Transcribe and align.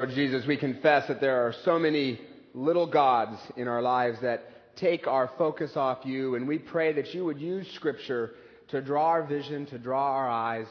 Lord 0.00 0.12
Jesus, 0.14 0.46
we 0.46 0.56
confess 0.56 1.08
that 1.08 1.20
there 1.20 1.46
are 1.46 1.52
so 1.62 1.78
many 1.78 2.18
little 2.54 2.86
gods 2.86 3.38
in 3.58 3.68
our 3.68 3.82
lives 3.82 4.18
that 4.22 4.74
take 4.74 5.06
our 5.06 5.30
focus 5.36 5.72
off 5.76 6.06
you, 6.06 6.36
and 6.36 6.48
we 6.48 6.58
pray 6.58 6.94
that 6.94 7.12
you 7.12 7.26
would 7.26 7.38
use 7.38 7.70
Scripture 7.74 8.30
to 8.68 8.80
draw 8.80 9.08
our 9.08 9.22
vision, 9.24 9.66
to 9.66 9.78
draw 9.78 10.14
our 10.14 10.26
eyes, 10.26 10.66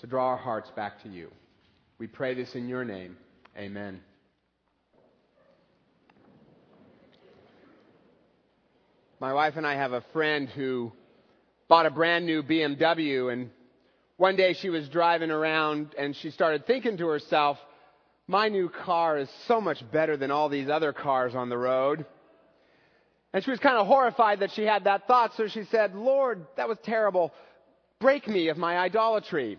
to 0.00 0.06
draw 0.06 0.26
our 0.26 0.36
hearts 0.36 0.70
back 0.76 1.02
to 1.02 1.08
you. 1.08 1.30
We 1.96 2.08
pray 2.08 2.34
this 2.34 2.54
in 2.54 2.68
your 2.68 2.84
name. 2.84 3.16
Amen. 3.56 4.02
My 9.18 9.32
wife 9.32 9.54
and 9.56 9.66
I 9.66 9.76
have 9.76 9.94
a 9.94 10.04
friend 10.12 10.46
who 10.46 10.92
bought 11.68 11.86
a 11.86 11.90
brand 11.90 12.26
new 12.26 12.42
BMW, 12.42 13.32
and 13.32 13.48
one 14.18 14.36
day 14.36 14.52
she 14.52 14.68
was 14.68 14.86
driving 14.90 15.30
around 15.30 15.94
and 15.96 16.14
she 16.14 16.30
started 16.30 16.66
thinking 16.66 16.98
to 16.98 17.06
herself, 17.06 17.56
my 18.28 18.48
new 18.48 18.68
car 18.68 19.16
is 19.16 19.28
so 19.46 19.58
much 19.60 19.82
better 19.90 20.16
than 20.18 20.30
all 20.30 20.50
these 20.50 20.68
other 20.68 20.92
cars 20.92 21.34
on 21.34 21.48
the 21.48 21.56
road. 21.56 22.04
And 23.32 23.42
she 23.42 23.50
was 23.50 23.58
kind 23.58 23.76
of 23.76 23.86
horrified 23.86 24.40
that 24.40 24.50
she 24.52 24.62
had 24.62 24.84
that 24.84 25.06
thought, 25.06 25.32
so 25.36 25.48
she 25.48 25.64
said, 25.64 25.94
Lord, 25.94 26.46
that 26.56 26.68
was 26.68 26.78
terrible. 26.84 27.32
Break 28.00 28.28
me 28.28 28.48
of 28.48 28.58
my 28.58 28.76
idolatry. 28.78 29.58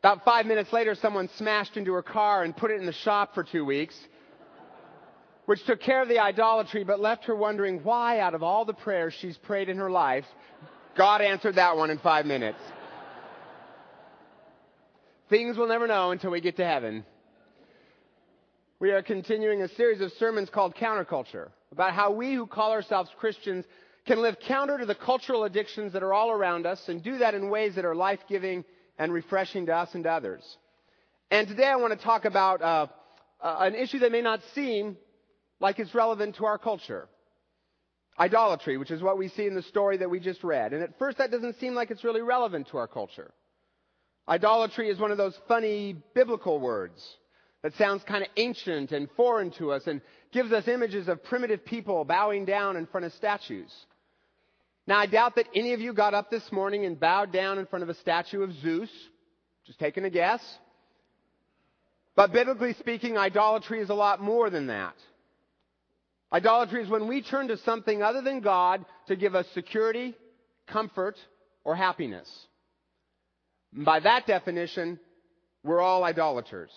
About 0.00 0.24
five 0.24 0.46
minutes 0.46 0.72
later, 0.72 0.96
someone 0.96 1.28
smashed 1.36 1.76
into 1.76 1.92
her 1.92 2.02
car 2.02 2.42
and 2.42 2.56
put 2.56 2.70
it 2.72 2.80
in 2.80 2.86
the 2.86 2.92
shop 2.92 3.34
for 3.34 3.44
two 3.44 3.64
weeks, 3.64 3.96
which 5.46 5.64
took 5.66 5.80
care 5.80 6.02
of 6.02 6.08
the 6.08 6.18
idolatry, 6.18 6.82
but 6.82 7.00
left 7.00 7.24
her 7.24 7.34
wondering 7.34 7.82
why, 7.84 8.18
out 8.18 8.34
of 8.34 8.42
all 8.42 8.64
the 8.64 8.74
prayers 8.74 9.14
she's 9.20 9.36
prayed 9.38 9.68
in 9.68 9.76
her 9.78 9.90
life, 9.90 10.24
God 10.96 11.20
answered 11.20 11.54
that 11.56 11.76
one 11.76 11.90
in 11.90 11.98
five 11.98 12.26
minutes. 12.26 12.58
Things 15.28 15.56
we'll 15.56 15.68
never 15.68 15.86
know 15.86 16.10
until 16.10 16.30
we 16.30 16.40
get 16.40 16.56
to 16.56 16.64
heaven. 16.64 17.04
We 18.78 18.90
are 18.90 19.00
continuing 19.00 19.62
a 19.62 19.68
series 19.68 20.02
of 20.02 20.12
sermons 20.18 20.50
called 20.50 20.74
Counterculture 20.74 21.48
about 21.72 21.94
how 21.94 22.10
we 22.10 22.34
who 22.34 22.46
call 22.46 22.72
ourselves 22.72 23.08
Christians 23.18 23.64
can 24.06 24.20
live 24.20 24.36
counter 24.46 24.76
to 24.76 24.84
the 24.84 24.94
cultural 24.94 25.44
addictions 25.44 25.94
that 25.94 26.02
are 26.02 26.12
all 26.12 26.30
around 26.30 26.66
us 26.66 26.86
and 26.90 27.02
do 27.02 27.16
that 27.18 27.34
in 27.34 27.48
ways 27.48 27.76
that 27.76 27.86
are 27.86 27.94
life 27.94 28.20
giving 28.28 28.66
and 28.98 29.14
refreshing 29.14 29.64
to 29.66 29.74
us 29.74 29.94
and 29.94 30.04
to 30.04 30.10
others. 30.10 30.42
And 31.30 31.48
today 31.48 31.64
I 31.64 31.76
want 31.76 31.98
to 31.98 32.04
talk 32.04 32.26
about 32.26 32.60
uh, 32.60 32.86
uh, 33.40 33.56
an 33.60 33.74
issue 33.74 34.00
that 34.00 34.12
may 34.12 34.20
not 34.20 34.40
seem 34.54 34.98
like 35.58 35.78
it's 35.78 35.94
relevant 35.94 36.36
to 36.36 36.44
our 36.44 36.58
culture. 36.58 37.08
Idolatry, 38.20 38.76
which 38.76 38.90
is 38.90 39.00
what 39.00 39.16
we 39.16 39.28
see 39.28 39.46
in 39.46 39.54
the 39.54 39.62
story 39.62 39.96
that 39.96 40.10
we 40.10 40.20
just 40.20 40.44
read. 40.44 40.74
And 40.74 40.82
at 40.82 40.98
first 40.98 41.16
that 41.16 41.30
doesn't 41.30 41.58
seem 41.60 41.74
like 41.74 41.90
it's 41.90 42.04
really 42.04 42.20
relevant 42.20 42.68
to 42.72 42.76
our 42.76 42.88
culture. 42.88 43.32
Idolatry 44.28 44.90
is 44.90 44.98
one 44.98 45.12
of 45.12 45.16
those 45.16 45.38
funny 45.48 45.96
biblical 46.14 46.60
words 46.60 47.16
that 47.66 47.74
sounds 47.74 48.04
kind 48.04 48.22
of 48.22 48.28
ancient 48.36 48.92
and 48.92 49.08
foreign 49.16 49.50
to 49.50 49.72
us 49.72 49.82
and 49.88 50.00
gives 50.32 50.52
us 50.52 50.68
images 50.68 51.08
of 51.08 51.24
primitive 51.24 51.64
people 51.64 52.04
bowing 52.04 52.44
down 52.44 52.76
in 52.76 52.86
front 52.86 53.04
of 53.04 53.12
statues. 53.14 53.72
Now, 54.86 54.98
I 55.00 55.06
doubt 55.06 55.34
that 55.34 55.48
any 55.52 55.72
of 55.72 55.80
you 55.80 55.92
got 55.92 56.14
up 56.14 56.30
this 56.30 56.44
morning 56.52 56.84
and 56.84 57.00
bowed 57.00 57.32
down 57.32 57.58
in 57.58 57.66
front 57.66 57.82
of 57.82 57.88
a 57.88 57.94
statue 57.94 58.44
of 58.44 58.52
Zeus. 58.62 58.88
Just 59.66 59.80
taking 59.80 60.04
a 60.04 60.10
guess. 60.10 60.40
But 62.14 62.32
biblically 62.32 62.74
speaking, 62.74 63.18
idolatry 63.18 63.80
is 63.80 63.90
a 63.90 63.94
lot 63.94 64.22
more 64.22 64.48
than 64.48 64.68
that. 64.68 64.94
Idolatry 66.32 66.84
is 66.84 66.88
when 66.88 67.08
we 67.08 67.20
turn 67.20 67.48
to 67.48 67.56
something 67.56 68.00
other 68.00 68.22
than 68.22 68.42
God 68.42 68.84
to 69.08 69.16
give 69.16 69.34
us 69.34 69.44
security, 69.54 70.14
comfort, 70.68 71.16
or 71.64 71.74
happiness. 71.74 72.30
And 73.74 73.84
by 73.84 73.98
that 73.98 74.24
definition, 74.28 75.00
we're 75.64 75.80
all 75.80 76.04
idolaters. 76.04 76.70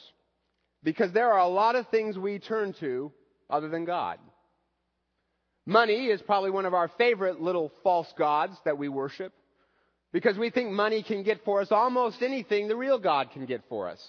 Because 0.83 1.11
there 1.11 1.31
are 1.31 1.39
a 1.39 1.47
lot 1.47 1.75
of 1.75 1.88
things 1.89 2.17
we 2.17 2.39
turn 2.39 2.73
to 2.80 3.11
other 3.49 3.67
than 3.69 3.85
God. 3.85 4.17
Money 5.66 6.08
is 6.08 6.21
probably 6.21 6.52
one 6.52 6.66
of 6.66 6.73
our 6.73 6.88
favorite 6.97 7.41
little 7.41 7.71
false 7.83 8.11
gods 8.17 8.55
that 8.66 8.77
we 8.77 8.89
worship. 8.89 9.33
Because 10.11 10.37
we 10.37 10.49
think 10.49 10.71
money 10.71 11.04
can 11.04 11.23
get 11.23 11.43
for 11.45 11.61
us 11.61 11.71
almost 11.71 12.21
anything 12.21 12.67
the 12.67 12.76
real 12.76 12.98
God 12.98 13.31
can 13.31 13.45
get 13.45 13.61
for 13.70 13.87
us. 13.87 14.02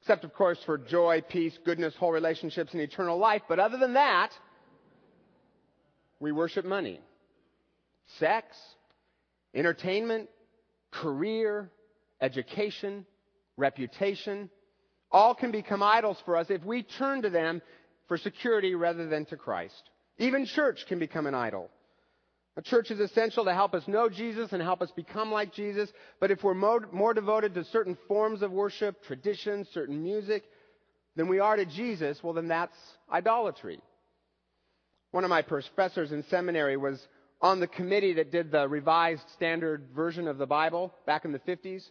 Except, 0.00 0.24
of 0.24 0.32
course, 0.34 0.58
for 0.64 0.78
joy, 0.78 1.22
peace, 1.28 1.56
goodness, 1.64 1.94
whole 1.96 2.12
relationships, 2.12 2.72
and 2.72 2.80
eternal 2.80 3.18
life. 3.18 3.42
But 3.48 3.58
other 3.58 3.78
than 3.78 3.94
that, 3.94 4.30
we 6.20 6.32
worship 6.32 6.64
money. 6.64 7.00
Sex, 8.18 8.56
entertainment, 9.54 10.28
career, 10.90 11.70
education, 12.20 13.06
reputation, 13.56 14.50
all 15.10 15.34
can 15.34 15.50
become 15.50 15.82
idols 15.82 16.18
for 16.24 16.36
us 16.36 16.46
if 16.50 16.64
we 16.64 16.82
turn 16.82 17.22
to 17.22 17.30
them 17.30 17.62
for 18.08 18.16
security 18.16 18.74
rather 18.74 19.06
than 19.06 19.24
to 19.26 19.36
Christ. 19.36 19.90
Even 20.18 20.46
church 20.46 20.84
can 20.88 20.98
become 20.98 21.26
an 21.26 21.34
idol. 21.34 21.70
A 22.56 22.62
church 22.62 22.90
is 22.90 22.98
essential 22.98 23.44
to 23.44 23.54
help 23.54 23.72
us 23.72 23.86
know 23.86 24.08
Jesus 24.08 24.52
and 24.52 24.60
help 24.60 24.82
us 24.82 24.90
become 24.90 25.30
like 25.30 25.54
Jesus, 25.54 25.88
but 26.18 26.32
if 26.32 26.42
we're 26.42 26.54
more, 26.54 26.88
more 26.90 27.14
devoted 27.14 27.54
to 27.54 27.64
certain 27.64 27.96
forms 28.08 28.42
of 28.42 28.50
worship, 28.50 29.04
traditions, 29.04 29.68
certain 29.72 30.02
music, 30.02 30.42
than 31.14 31.28
we 31.28 31.38
are 31.38 31.56
to 31.56 31.66
Jesus, 31.66 32.18
well, 32.22 32.32
then 32.32 32.48
that's 32.48 32.76
idolatry. 33.12 33.80
One 35.10 35.24
of 35.24 35.30
my 35.30 35.42
professors 35.42 36.12
in 36.12 36.24
seminary 36.30 36.76
was 36.76 37.00
on 37.40 37.60
the 37.60 37.66
committee 37.66 38.14
that 38.14 38.32
did 38.32 38.50
the 38.50 38.68
revised 38.68 39.28
standard 39.34 39.88
version 39.94 40.26
of 40.28 40.38
the 40.38 40.46
Bible 40.46 40.92
back 41.06 41.24
in 41.24 41.32
the 41.32 41.38
50s 41.40 41.82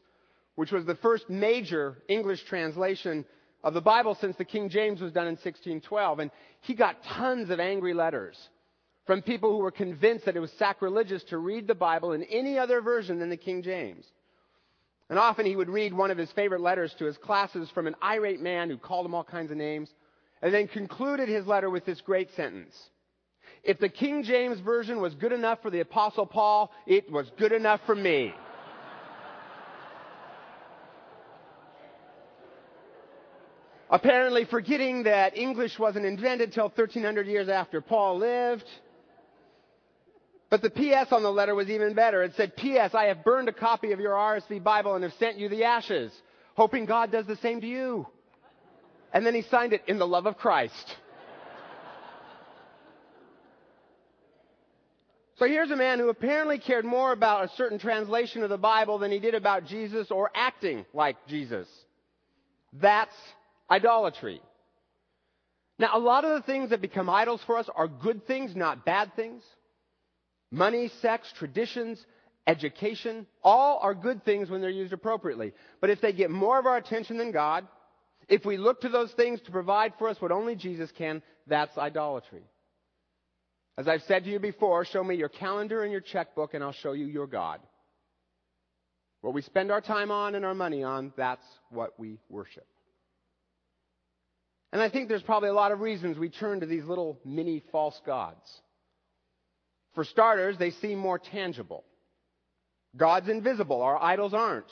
which 0.58 0.72
was 0.72 0.86
the 0.86 0.96
first 0.96 1.30
major 1.30 1.96
English 2.08 2.44
translation 2.46 3.24
of 3.64 3.76
the 3.76 3.82
Bible 3.82 4.18
since 4.20 4.36
the 4.38 4.44
King 4.44 4.70
James 4.70 5.00
was 5.00 5.12
done 5.12 5.28
in 5.28 5.34
1612. 5.34 6.20
And 6.20 6.32
he 6.62 6.74
got 6.74 7.04
tons 7.04 7.52
of 7.52 7.60
angry 7.60 7.94
letters 7.94 8.36
from 9.06 9.22
people 9.22 9.52
who 9.52 9.60
were 9.60 9.70
convinced 9.70 10.26
that 10.26 10.36
it 10.36 10.40
was 10.40 10.52
sacrilegious 10.58 11.24
to 11.26 11.38
read 11.38 11.68
the 11.68 11.76
Bible 11.76 12.14
in 12.14 12.24
any 12.24 12.58
other 12.58 12.82
version 12.82 13.20
than 13.20 13.30
the 13.30 13.38
King 13.38 13.62
James. 13.62 14.04
And 15.12 15.20
often 15.20 15.46
he 15.46 15.56
would 15.56 15.70
read 15.70 15.94
one 15.94 16.10
of 16.10 16.18
his 16.18 16.32
favorite 16.32 16.62
letters 16.62 16.92
to 16.98 17.06
his 17.06 17.18
classes 17.18 17.70
from 17.70 17.86
an 17.86 17.96
irate 18.04 18.42
man 18.42 18.72
who 18.72 18.80
called 18.80 19.06
him 19.06 19.14
all 19.14 19.24
kinds 19.24 19.52
of 19.52 19.58
names, 19.58 19.90
and 20.42 20.52
then 20.52 20.68
concluded 20.68 21.30
his 21.30 21.46
letter 21.46 21.70
with 21.70 21.86
this 21.86 22.02
great 22.02 22.34
sentence. 22.36 22.76
If 23.64 23.78
the 23.78 23.90
King 23.90 24.24
James 24.24 24.60
Version 24.60 25.02
was 25.02 25.14
good 25.14 25.34
enough 25.34 25.62
for 25.62 25.70
the 25.70 25.82
Apostle 25.82 26.26
Paul, 26.26 26.72
it 26.88 27.12
was 27.12 27.30
good 27.38 27.52
enough 27.52 27.82
for 27.86 27.96
me. 27.96 28.34
Apparently 33.90 34.46
forgetting 34.46 35.04
that 35.04 35.38
English 35.38 35.80
wasn't 35.80 36.06
invented 36.06 36.54
till 36.54 36.66
1300 36.70 37.28
years 37.28 37.50
after 37.50 37.82
Paul 37.82 38.18
lived. 38.18 38.66
But 40.50 40.62
the 40.62 40.70
PS 40.70 41.12
on 41.12 41.24
the 41.24 41.32
letter 41.32 41.56
was 41.56 41.70
even 41.70 41.94
better. 41.94 42.24
It 42.24 42.36
said, 42.36 42.56
PS, 42.56 42.96
I 42.96 43.06
have 43.06 43.24
burned 43.24 43.50
a 43.50 43.54
copy 43.54 43.92
of 43.92 44.00
your 44.00 44.14
RSV 44.14 44.64
Bible 44.64 44.96
and 44.96 45.04
have 45.04 45.14
sent 45.14 45.38
you 45.38 45.50
the 45.50 45.66
ashes, 45.66 46.12
hoping 46.56 46.86
God 46.86 47.12
does 47.12 47.26
the 47.26 47.36
same 47.38 47.62
to 47.62 47.68
you. 47.68 48.08
And 49.14 49.26
then 49.26 49.36
he 49.36 49.42
signed 49.44 49.74
it 49.74 49.84
in 49.88 50.00
the 50.00 50.08
love 50.08 50.26
of 50.26 50.38
Christ. 50.38 50.96
So 55.38 55.46
here's 55.46 55.70
a 55.70 55.76
man 55.76 56.00
who 56.00 56.10
apparently 56.10 56.58
cared 56.58 56.84
more 56.84 57.12
about 57.12 57.46
a 57.46 57.56
certain 57.56 57.78
translation 57.78 58.42
of 58.42 58.50
the 58.50 58.58
Bible 58.58 58.98
than 58.98 59.12
he 59.12 59.20
did 59.20 59.36
about 59.36 59.66
Jesus 59.66 60.10
or 60.10 60.32
acting 60.34 60.84
like 60.94 61.16
Jesus. 61.28 61.68
That's 62.74 63.14
idolatry. 63.70 64.42
Now, 65.80 65.92
a 65.94 66.00
lot 66.00 66.26
of 66.26 66.32
the 66.36 66.46
things 66.46 66.72
that 66.72 66.82
become 66.82 67.10
idols 67.10 67.42
for 67.46 67.58
us 67.58 67.70
are 67.76 67.88
good 67.88 68.26
things, 68.26 68.56
not 68.56 68.86
bad 68.86 69.16
things. 69.16 69.44
Money, 70.52 70.90
sex, 71.02 71.32
traditions, 71.38 72.04
education, 72.48 73.28
all 73.44 73.80
are 73.82 73.94
good 73.94 74.24
things 74.24 74.50
when 74.50 74.62
they're 74.62 74.70
used 74.70 74.94
appropriately. 74.94 75.54
But 75.82 75.90
if 75.90 76.02
they 76.02 76.14
get 76.14 76.32
more 76.32 76.58
of 76.58 76.66
our 76.66 76.78
attention 76.78 77.18
than 77.18 77.32
God, 77.32 77.68
if 78.28 78.46
we 78.46 78.58
look 78.58 78.82
to 78.82 78.90
those 78.90 79.12
things 79.14 79.40
to 79.42 79.52
provide 79.52 79.94
for 80.00 80.08
us 80.10 80.20
what 80.20 80.32
only 80.32 80.56
Jesus 80.56 80.90
can, 80.98 81.22
that's 81.46 81.78
idolatry. 81.78 82.44
As 83.78 83.88
I've 83.88 84.02
said 84.04 84.24
to 84.24 84.30
you 84.30 84.40
before, 84.40 84.86
show 84.86 85.04
me 85.04 85.16
your 85.16 85.30
calendar 85.30 85.84
and 85.84 85.92
your 85.92 86.02
checkbook 86.02 86.54
and 86.54 86.64
I'll 86.64 86.72
show 86.72 86.94
you 86.94 87.06
your 87.06 87.28
God. 87.28 87.60
What 89.22 89.34
we 89.34 89.42
spend 89.42 89.72
our 89.72 89.82
time 89.82 90.10
on 90.10 90.36
and 90.36 90.44
our 90.44 90.56
money 90.56 90.84
on, 90.84 91.14
that's 91.16 91.46
what 91.70 92.00
we 92.00 92.18
worship. 92.30 92.66
And 94.74 94.82
I 94.82 94.90
think 94.90 95.08
there's 95.08 95.22
probably 95.22 95.50
a 95.50 95.54
lot 95.54 95.72
of 95.72 95.80
reasons 95.80 96.18
we 96.18 96.30
turn 96.30 96.60
to 96.60 96.66
these 96.66 96.84
little 96.84 97.20
mini 97.24 97.64
false 97.72 98.00
gods. 98.06 98.46
For 99.96 100.04
starters, 100.04 100.58
they 100.58 100.72
seem 100.72 101.00
more 101.00 101.20
tangible. 101.20 101.84
God's 102.96 103.30
invisible, 103.30 103.82
our 103.82 104.02
idols 104.02 104.34
aren't. 104.34 104.72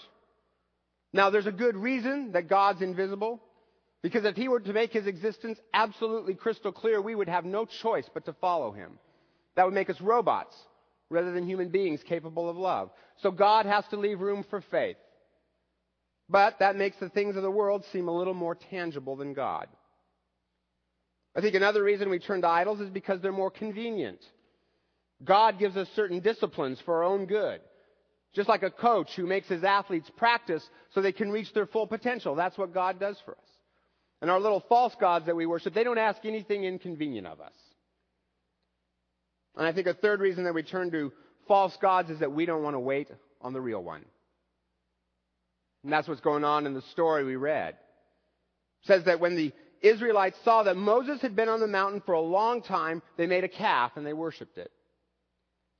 Now, 1.14 1.30
there's 1.30 1.48
a 1.48 1.52
good 1.52 1.78
reason 1.78 2.34
that 2.34 2.50
God's 2.50 2.82
invisible, 2.82 3.42
because 4.02 4.26
if 4.26 4.36
He 4.36 4.50
were 4.50 4.60
to 4.60 4.74
make 4.74 4.92
His 4.92 5.08
existence 5.08 5.58
absolutely 5.74 6.36
crystal 6.36 6.72
clear, 6.72 7.02
we 7.02 7.16
would 7.16 7.30
have 7.30 7.46
no 7.46 7.66
choice 7.66 8.06
but 8.14 8.26
to 8.26 8.34
follow 8.34 8.72
Him. 8.72 9.00
That 9.56 9.66
would 9.66 9.74
make 9.74 9.90
us 9.90 10.02
robots 10.02 10.56
rather 11.10 11.32
than 11.32 11.48
human 11.48 11.70
beings 11.70 12.02
capable 12.08 12.50
of 12.50 12.58
love. 12.58 12.90
So 13.22 13.32
God 13.32 13.66
has 13.66 13.86
to 13.92 13.98
leave 13.98 14.20
room 14.20 14.46
for 14.50 14.62
faith. 14.70 14.98
But 16.28 16.60
that 16.60 16.76
makes 16.76 16.98
the 16.98 17.10
things 17.10 17.36
of 17.36 17.44
the 17.44 17.52
world 17.52 17.86
seem 17.92 18.08
a 18.08 18.18
little 18.18 18.34
more 18.34 18.56
tangible 18.56 19.16
than 19.16 19.34
God. 19.34 19.68
I 21.36 21.42
think 21.42 21.56
another 21.56 21.84
reason 21.84 22.10
we 22.10 22.20
turn 22.20 22.42
to 22.42 22.48
idols 22.48 22.80
is 22.80 22.90
because 22.90 23.22
they're 23.22 23.32
more 23.32 23.52
convenient. 23.52 24.20
God 25.24 25.60
gives 25.60 25.76
us 25.76 25.88
certain 25.96 26.20
disciplines 26.20 26.80
for 26.86 26.96
our 26.96 27.04
own 27.04 27.26
good. 27.26 27.62
Just 28.34 28.50
like 28.50 28.64
a 28.64 28.72
coach 28.72 29.10
who 29.16 29.26
makes 29.26 29.48
his 29.48 29.64
athletes 29.64 30.10
practice 30.18 30.64
so 30.94 31.02
they 31.02 31.12
can 31.12 31.32
reach 31.32 31.54
their 31.54 31.66
full 31.66 31.88
potential. 31.88 32.36
That's 32.36 32.58
what 32.58 32.74
God 32.74 33.00
does 33.00 33.18
for 33.26 33.32
us. 33.32 33.48
And 34.22 34.32
our 34.32 34.40
little 34.40 34.64
false 34.68 34.94
gods 35.00 35.26
that 35.26 35.36
we 35.36 35.46
worship, 35.46 35.74
they 35.74 35.84
don't 35.84 35.98
ask 35.98 36.24
anything 36.26 36.64
inconvenient 36.64 37.28
of 37.28 37.40
us. 37.40 37.54
And 39.56 39.66
I 39.66 39.72
think 39.72 39.88
a 39.88 39.94
third 39.94 40.20
reason 40.20 40.46
that 40.46 40.54
we 40.54 40.64
turn 40.64 40.92
to 40.92 41.14
false 41.48 41.76
gods 41.82 42.10
is 42.10 42.20
that 42.20 42.32
we 42.32 42.46
don't 42.46 42.64
want 42.64 42.76
to 42.76 42.80
wait 42.80 43.10
on 43.42 43.54
the 43.54 43.62
real 43.62 43.84
one. 43.84 44.04
And 45.84 45.94
that's 45.94 46.08
what's 46.08 46.22
going 46.22 46.44
on 46.44 46.66
in 46.66 46.74
the 46.74 46.82
story 46.92 47.24
we 47.24 47.36
read. 47.36 47.76
It 47.76 48.88
says 48.88 49.06
that 49.06 49.20
when 49.20 49.36
the 49.36 49.54
Israelites 49.82 50.38
saw 50.44 50.64
that 50.64 50.78
Moses 50.78 51.22
had 51.22 51.36
been 51.36 51.50
on 51.50 51.60
the 51.60 51.68
mountain 51.68 52.02
for 52.06 52.14
a 52.14 52.22
long 52.22 52.62
time, 52.62 53.02
they 53.18 53.28
made 53.28 53.44
a 53.44 53.50
calf 53.50 53.92
and 53.96 54.06
they 54.06 54.14
worshiped 54.14 54.58
it. 54.58 54.72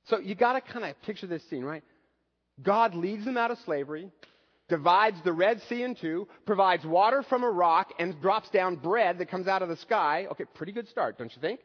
So 0.04 0.18
you 0.18 0.34
gotta 0.34 0.60
kind 0.60 0.84
of 0.84 1.00
picture 1.02 1.26
this 1.26 1.42
scene, 1.48 1.64
right? 1.64 1.82
God 2.62 2.94
leads 2.94 3.24
them 3.24 3.36
out 3.36 3.50
of 3.50 3.58
slavery, 3.64 4.10
divides 4.68 5.16
the 5.24 5.32
Red 5.32 5.60
Sea 5.68 5.82
in 5.82 5.94
two, 5.94 6.28
provides 6.44 6.84
water 6.84 7.22
from 7.22 7.44
a 7.44 7.50
rock, 7.50 7.92
and 7.98 8.20
drops 8.20 8.48
down 8.50 8.76
bread 8.76 9.18
that 9.18 9.30
comes 9.30 9.46
out 9.46 9.62
of 9.62 9.68
the 9.68 9.76
sky. 9.76 10.26
Okay, 10.30 10.44
pretty 10.54 10.72
good 10.72 10.88
start, 10.88 11.18
don't 11.18 11.34
you 11.34 11.40
think? 11.40 11.60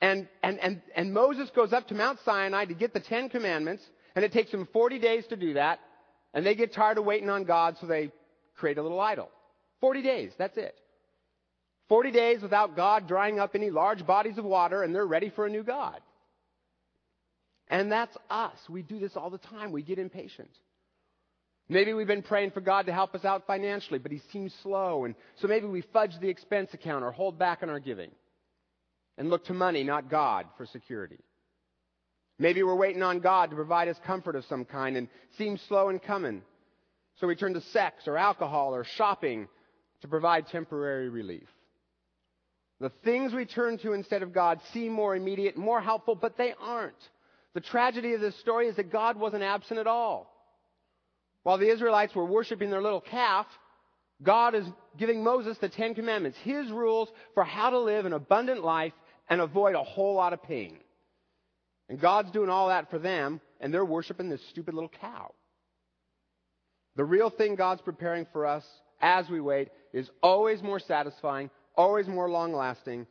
And, 0.00 0.28
and, 0.42 0.58
and, 0.60 0.82
and 0.94 1.12
Moses 1.12 1.50
goes 1.54 1.72
up 1.72 1.88
to 1.88 1.94
Mount 1.94 2.18
Sinai 2.24 2.66
to 2.66 2.74
get 2.74 2.92
the 2.92 3.00
Ten 3.00 3.28
Commandments, 3.28 3.82
and 4.14 4.24
it 4.24 4.32
takes 4.32 4.50
him 4.50 4.68
40 4.72 4.98
days 4.98 5.26
to 5.28 5.36
do 5.36 5.54
that, 5.54 5.80
and 6.34 6.44
they 6.44 6.54
get 6.54 6.74
tired 6.74 6.98
of 6.98 7.04
waiting 7.04 7.30
on 7.30 7.44
God, 7.44 7.76
so 7.80 7.86
they 7.86 8.12
create 8.56 8.78
a 8.78 8.82
little 8.82 9.00
idol. 9.00 9.30
40 9.80 10.02
days, 10.02 10.32
that's 10.38 10.56
it. 10.56 10.74
40 11.88 12.10
days 12.10 12.42
without 12.42 12.74
God 12.74 13.06
drying 13.06 13.38
up 13.38 13.54
any 13.54 13.70
large 13.70 14.06
bodies 14.06 14.38
of 14.38 14.44
water, 14.44 14.82
and 14.82 14.94
they're 14.94 15.06
ready 15.06 15.30
for 15.30 15.46
a 15.46 15.50
new 15.50 15.62
God. 15.62 16.00
And 17.68 17.90
that's 17.90 18.16
us. 18.30 18.56
We 18.68 18.82
do 18.82 18.98
this 18.98 19.16
all 19.16 19.30
the 19.30 19.38
time. 19.38 19.72
We 19.72 19.82
get 19.82 19.98
impatient. 19.98 20.50
Maybe 21.68 21.92
we've 21.92 22.06
been 22.06 22.22
praying 22.22 22.52
for 22.52 22.60
God 22.60 22.86
to 22.86 22.92
help 22.92 23.14
us 23.14 23.24
out 23.24 23.46
financially, 23.46 23.98
but 23.98 24.12
He 24.12 24.20
seems 24.32 24.54
slow, 24.62 25.04
and 25.04 25.14
so 25.36 25.48
maybe 25.48 25.66
we 25.66 25.82
fudge 25.92 26.12
the 26.20 26.28
expense 26.28 26.72
account 26.74 27.04
or 27.04 27.10
hold 27.10 27.38
back 27.38 27.62
on 27.62 27.70
our 27.70 27.80
giving 27.80 28.10
and 29.18 29.30
look 29.30 29.44
to 29.46 29.54
money, 29.54 29.82
not 29.82 30.10
God, 30.10 30.46
for 30.56 30.66
security. 30.66 31.18
Maybe 32.38 32.62
we're 32.62 32.74
waiting 32.74 33.02
on 33.02 33.20
God 33.20 33.50
to 33.50 33.56
provide 33.56 33.88
us 33.88 33.96
comfort 34.04 34.36
of 34.36 34.44
some 34.44 34.64
kind 34.64 34.96
and 34.96 35.08
seems 35.38 35.60
slow 35.62 35.88
in 35.88 35.98
coming. 35.98 36.42
So 37.18 37.26
we 37.26 37.34
turn 37.34 37.54
to 37.54 37.62
sex 37.62 38.06
or 38.06 38.18
alcohol 38.18 38.74
or 38.74 38.84
shopping 38.84 39.48
to 40.02 40.08
provide 40.08 40.46
temporary 40.48 41.08
relief. 41.08 41.48
The 42.80 42.92
things 43.04 43.32
we 43.32 43.46
turn 43.46 43.78
to 43.78 43.94
instead 43.94 44.22
of 44.22 44.34
God 44.34 44.60
seem 44.72 44.92
more 44.92 45.16
immediate, 45.16 45.56
more 45.56 45.80
helpful, 45.80 46.14
but 46.14 46.36
they 46.36 46.54
aren't. 46.60 46.94
The 47.54 47.60
tragedy 47.60 48.12
of 48.12 48.20
this 48.20 48.38
story 48.40 48.68
is 48.68 48.76
that 48.76 48.92
God 48.92 49.16
wasn't 49.16 49.42
absent 49.42 49.80
at 49.80 49.86
all. 49.86 50.30
While 51.42 51.58
the 51.58 51.70
Israelites 51.70 52.14
were 52.14 52.26
worshiping 52.26 52.70
their 52.70 52.82
little 52.82 53.00
calf, 53.00 53.46
God 54.22 54.54
is 54.54 54.66
giving 54.98 55.24
Moses 55.24 55.56
the 55.58 55.68
Ten 55.68 55.94
Commandments, 55.94 56.38
his 56.42 56.70
rules 56.70 57.08
for 57.34 57.44
how 57.44 57.70
to 57.70 57.78
live 57.78 58.04
an 58.04 58.12
abundant 58.12 58.62
life 58.62 58.92
and 59.28 59.40
avoid 59.40 59.74
a 59.74 59.82
whole 59.82 60.14
lot 60.14 60.32
of 60.32 60.42
pain. 60.42 60.76
And 61.88 62.00
God's 62.00 62.30
doing 62.30 62.50
all 62.50 62.68
that 62.68 62.90
for 62.90 62.98
them, 62.98 63.40
and 63.60 63.72
they're 63.72 63.84
worshiping 63.84 64.28
this 64.28 64.46
stupid 64.50 64.74
little 64.74 64.90
cow. 65.00 65.32
The 66.96 67.04
real 67.04 67.30
thing 67.30 67.54
God's 67.54 67.82
preparing 67.82 68.26
for 68.32 68.44
us 68.44 68.64
as 69.00 69.28
we 69.28 69.40
wait 69.40 69.68
is 69.92 70.10
always 70.22 70.62
more 70.62 70.80
satisfying, 70.80 71.50
always 71.74 72.06
more 72.06 72.30
long 72.30 72.52
lasting 72.52 73.06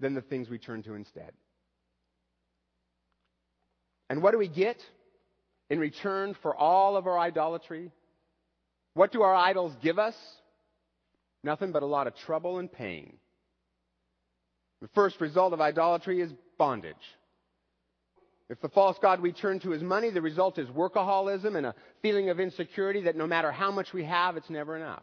than 0.00 0.14
the 0.14 0.22
things 0.22 0.48
we 0.48 0.58
turn 0.58 0.82
to 0.82 0.94
instead. 0.94 1.32
And 4.10 4.22
what 4.22 4.32
do 4.32 4.38
we 4.38 4.48
get 4.48 4.76
in 5.70 5.78
return 5.78 6.36
for 6.42 6.54
all 6.54 6.96
of 6.96 7.06
our 7.06 7.18
idolatry? 7.18 7.90
What 8.94 9.12
do 9.12 9.22
our 9.22 9.34
idols 9.34 9.72
give 9.82 9.98
us? 9.98 10.14
Nothing 11.42 11.72
but 11.72 11.82
a 11.82 11.86
lot 11.86 12.06
of 12.06 12.14
trouble 12.16 12.58
and 12.58 12.70
pain. 12.70 13.16
The 14.82 14.88
first 14.88 15.20
result 15.20 15.52
of 15.52 15.60
idolatry 15.60 16.20
is 16.20 16.30
bondage. 16.58 16.94
If 18.50 18.60
the 18.60 18.68
false 18.68 18.98
God 19.00 19.20
we 19.20 19.32
turn 19.32 19.60
to 19.60 19.72
is 19.72 19.82
money, 19.82 20.10
the 20.10 20.20
result 20.20 20.58
is 20.58 20.68
workaholism 20.68 21.56
and 21.56 21.66
a 21.66 21.74
feeling 22.02 22.28
of 22.28 22.38
insecurity 22.38 23.02
that 23.02 23.16
no 23.16 23.26
matter 23.26 23.50
how 23.50 23.70
much 23.70 23.92
we 23.92 24.04
have, 24.04 24.36
it's 24.36 24.50
never 24.50 24.76
enough. 24.76 25.02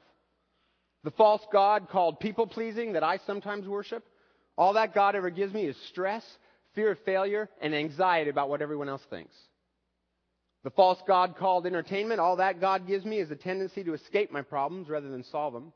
The 1.03 1.11
false 1.11 1.41
God 1.51 1.89
called 1.89 2.19
people 2.19 2.47
pleasing 2.47 2.93
that 2.93 3.03
I 3.03 3.17
sometimes 3.25 3.67
worship, 3.67 4.03
all 4.57 4.73
that 4.73 4.93
God 4.93 5.15
ever 5.15 5.29
gives 5.29 5.53
me 5.53 5.65
is 5.65 5.75
stress, 5.87 6.23
fear 6.75 6.91
of 6.91 6.99
failure, 6.99 7.49
and 7.61 7.73
anxiety 7.73 8.29
about 8.29 8.49
what 8.49 8.61
everyone 8.61 8.89
else 8.89 9.03
thinks. 9.09 9.35
The 10.63 10.69
false 10.69 10.99
God 11.07 11.37
called 11.37 11.65
entertainment, 11.65 12.19
all 12.19 12.35
that 12.35 12.61
God 12.61 12.85
gives 12.85 13.03
me 13.03 13.17
is 13.17 13.31
a 13.31 13.35
tendency 13.35 13.83
to 13.83 13.95
escape 13.95 14.31
my 14.31 14.43
problems 14.43 14.89
rather 14.89 15.09
than 15.09 15.23
solve 15.23 15.53
them. 15.53 15.73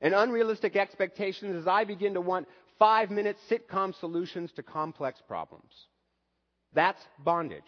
And 0.00 0.14
unrealistic 0.14 0.76
expectations 0.76 1.56
as 1.56 1.66
I 1.66 1.84
begin 1.84 2.14
to 2.14 2.20
want 2.20 2.46
five 2.78 3.10
minute 3.10 3.36
sitcom 3.50 3.98
solutions 3.98 4.52
to 4.52 4.62
complex 4.62 5.20
problems. 5.26 5.72
That's 6.72 7.00
bondage. 7.18 7.62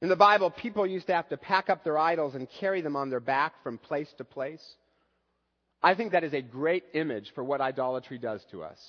In 0.00 0.08
the 0.08 0.16
Bible, 0.16 0.50
people 0.50 0.86
used 0.86 1.08
to 1.08 1.14
have 1.14 1.28
to 1.28 1.36
pack 1.36 1.68
up 1.68 1.82
their 1.84 1.98
idols 1.98 2.34
and 2.34 2.48
carry 2.60 2.80
them 2.80 2.96
on 2.96 3.10
their 3.10 3.20
back 3.20 3.62
from 3.62 3.78
place 3.78 4.12
to 4.18 4.24
place. 4.24 4.62
I 5.84 5.94
think 5.94 6.12
that 6.12 6.24
is 6.24 6.32
a 6.32 6.40
great 6.40 6.84
image 6.94 7.30
for 7.34 7.44
what 7.44 7.60
idolatry 7.60 8.16
does 8.16 8.42
to 8.50 8.62
us. 8.62 8.80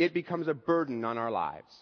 It 0.00 0.12
becomes 0.12 0.48
a 0.48 0.52
burden 0.52 1.04
on 1.04 1.16
our 1.16 1.30
lives. 1.30 1.72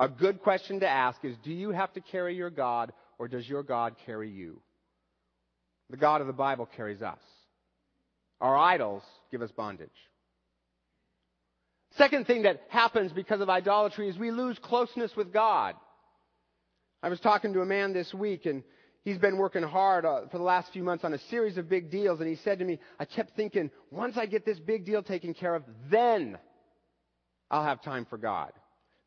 A 0.00 0.08
good 0.08 0.40
question 0.40 0.80
to 0.80 0.88
ask 0.88 1.22
is 1.22 1.36
Do 1.44 1.52
you 1.52 1.70
have 1.70 1.92
to 1.92 2.00
carry 2.00 2.34
your 2.34 2.48
God, 2.48 2.94
or 3.18 3.28
does 3.28 3.46
your 3.46 3.62
God 3.62 3.94
carry 4.06 4.30
you? 4.30 4.58
The 5.90 5.98
God 5.98 6.22
of 6.22 6.26
the 6.26 6.32
Bible 6.32 6.66
carries 6.76 7.02
us. 7.02 7.20
Our 8.40 8.56
idols 8.56 9.02
give 9.30 9.42
us 9.42 9.50
bondage. 9.50 9.90
Second 11.98 12.26
thing 12.26 12.42
that 12.44 12.62
happens 12.70 13.12
because 13.12 13.42
of 13.42 13.50
idolatry 13.50 14.08
is 14.08 14.18
we 14.18 14.30
lose 14.30 14.58
closeness 14.58 15.14
with 15.14 15.30
God. 15.30 15.74
I 17.02 17.10
was 17.10 17.20
talking 17.20 17.52
to 17.52 17.60
a 17.60 17.66
man 17.66 17.92
this 17.92 18.14
week 18.14 18.46
and 18.46 18.64
he's 19.04 19.18
been 19.18 19.36
working 19.36 19.62
hard 19.62 20.04
uh, 20.04 20.22
for 20.30 20.38
the 20.38 20.44
last 20.44 20.72
few 20.72 20.82
months 20.82 21.04
on 21.04 21.12
a 21.12 21.18
series 21.30 21.56
of 21.56 21.68
big 21.68 21.90
deals 21.90 22.20
and 22.20 22.28
he 22.28 22.36
said 22.36 22.58
to 22.58 22.64
me, 22.64 22.80
I 22.98 23.04
kept 23.04 23.36
thinking, 23.36 23.70
once 23.90 24.16
I 24.16 24.26
get 24.26 24.44
this 24.44 24.58
big 24.58 24.84
deal 24.84 25.02
taken 25.02 25.34
care 25.34 25.54
of, 25.54 25.62
then 25.90 26.38
I'll 27.50 27.64
have 27.64 27.82
time 27.82 28.06
for 28.08 28.18
God. 28.18 28.52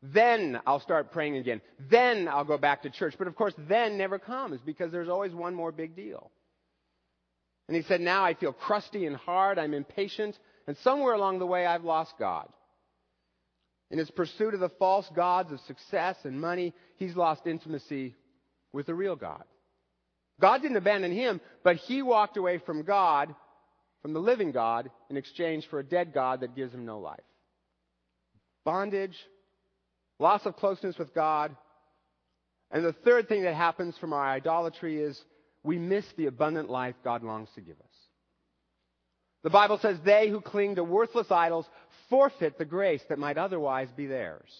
Then 0.00 0.60
I'll 0.64 0.80
start 0.80 1.10
praying 1.10 1.36
again. 1.36 1.60
Then 1.90 2.28
I'll 2.28 2.44
go 2.44 2.56
back 2.56 2.82
to 2.82 2.90
church. 2.90 3.14
But 3.18 3.26
of 3.26 3.34
course, 3.34 3.54
then 3.68 3.98
never 3.98 4.18
comes 4.18 4.60
because 4.64 4.92
there's 4.92 5.08
always 5.08 5.34
one 5.34 5.54
more 5.54 5.72
big 5.72 5.96
deal. 5.96 6.30
And 7.66 7.76
he 7.76 7.82
said, 7.82 8.00
now 8.00 8.24
I 8.24 8.34
feel 8.34 8.52
crusty 8.52 9.06
and 9.06 9.16
hard. 9.16 9.58
I'm 9.58 9.74
impatient. 9.74 10.38
And 10.66 10.76
somewhere 10.78 11.14
along 11.14 11.40
the 11.40 11.46
way, 11.46 11.66
I've 11.66 11.84
lost 11.84 12.12
God. 12.18 12.48
In 13.90 13.98
his 13.98 14.10
pursuit 14.10 14.54
of 14.54 14.60
the 14.60 14.68
false 14.68 15.08
gods 15.14 15.50
of 15.50 15.60
success 15.60 16.16
and 16.24 16.40
money, 16.40 16.74
he's 16.96 17.16
lost 17.16 17.46
intimacy 17.46 18.14
with 18.72 18.86
the 18.86 18.94
real 18.94 19.16
God. 19.16 19.42
God 20.40 20.62
didn't 20.62 20.76
abandon 20.76 21.12
him, 21.12 21.40
but 21.64 21.76
he 21.76 22.02
walked 22.02 22.36
away 22.36 22.58
from 22.58 22.82
God, 22.82 23.34
from 24.02 24.12
the 24.12 24.20
living 24.20 24.52
God, 24.52 24.90
in 25.10 25.16
exchange 25.16 25.66
for 25.68 25.78
a 25.78 25.84
dead 25.84 26.12
God 26.12 26.40
that 26.40 26.54
gives 26.54 26.72
him 26.72 26.86
no 26.86 26.98
life. 26.98 27.20
Bondage, 28.64 29.16
loss 30.18 30.44
of 30.46 30.56
closeness 30.56 30.98
with 30.98 31.14
God. 31.14 31.56
And 32.70 32.84
the 32.84 32.92
third 32.92 33.28
thing 33.28 33.42
that 33.42 33.54
happens 33.54 33.96
from 33.98 34.12
our 34.12 34.28
idolatry 34.28 35.00
is 35.00 35.20
we 35.62 35.78
miss 35.78 36.04
the 36.16 36.26
abundant 36.26 36.70
life 36.70 36.94
God 37.02 37.22
longs 37.22 37.48
to 37.54 37.60
give 37.60 37.78
us. 37.80 37.86
The 39.42 39.50
Bible 39.50 39.78
says 39.78 39.98
they 40.04 40.28
who 40.28 40.40
cling 40.40 40.76
to 40.76 40.84
worthless 40.84 41.30
idols 41.30 41.66
forfeit 42.10 42.58
the 42.58 42.64
grace 42.64 43.02
that 43.08 43.18
might 43.18 43.38
otherwise 43.38 43.88
be 43.96 44.06
theirs. 44.06 44.50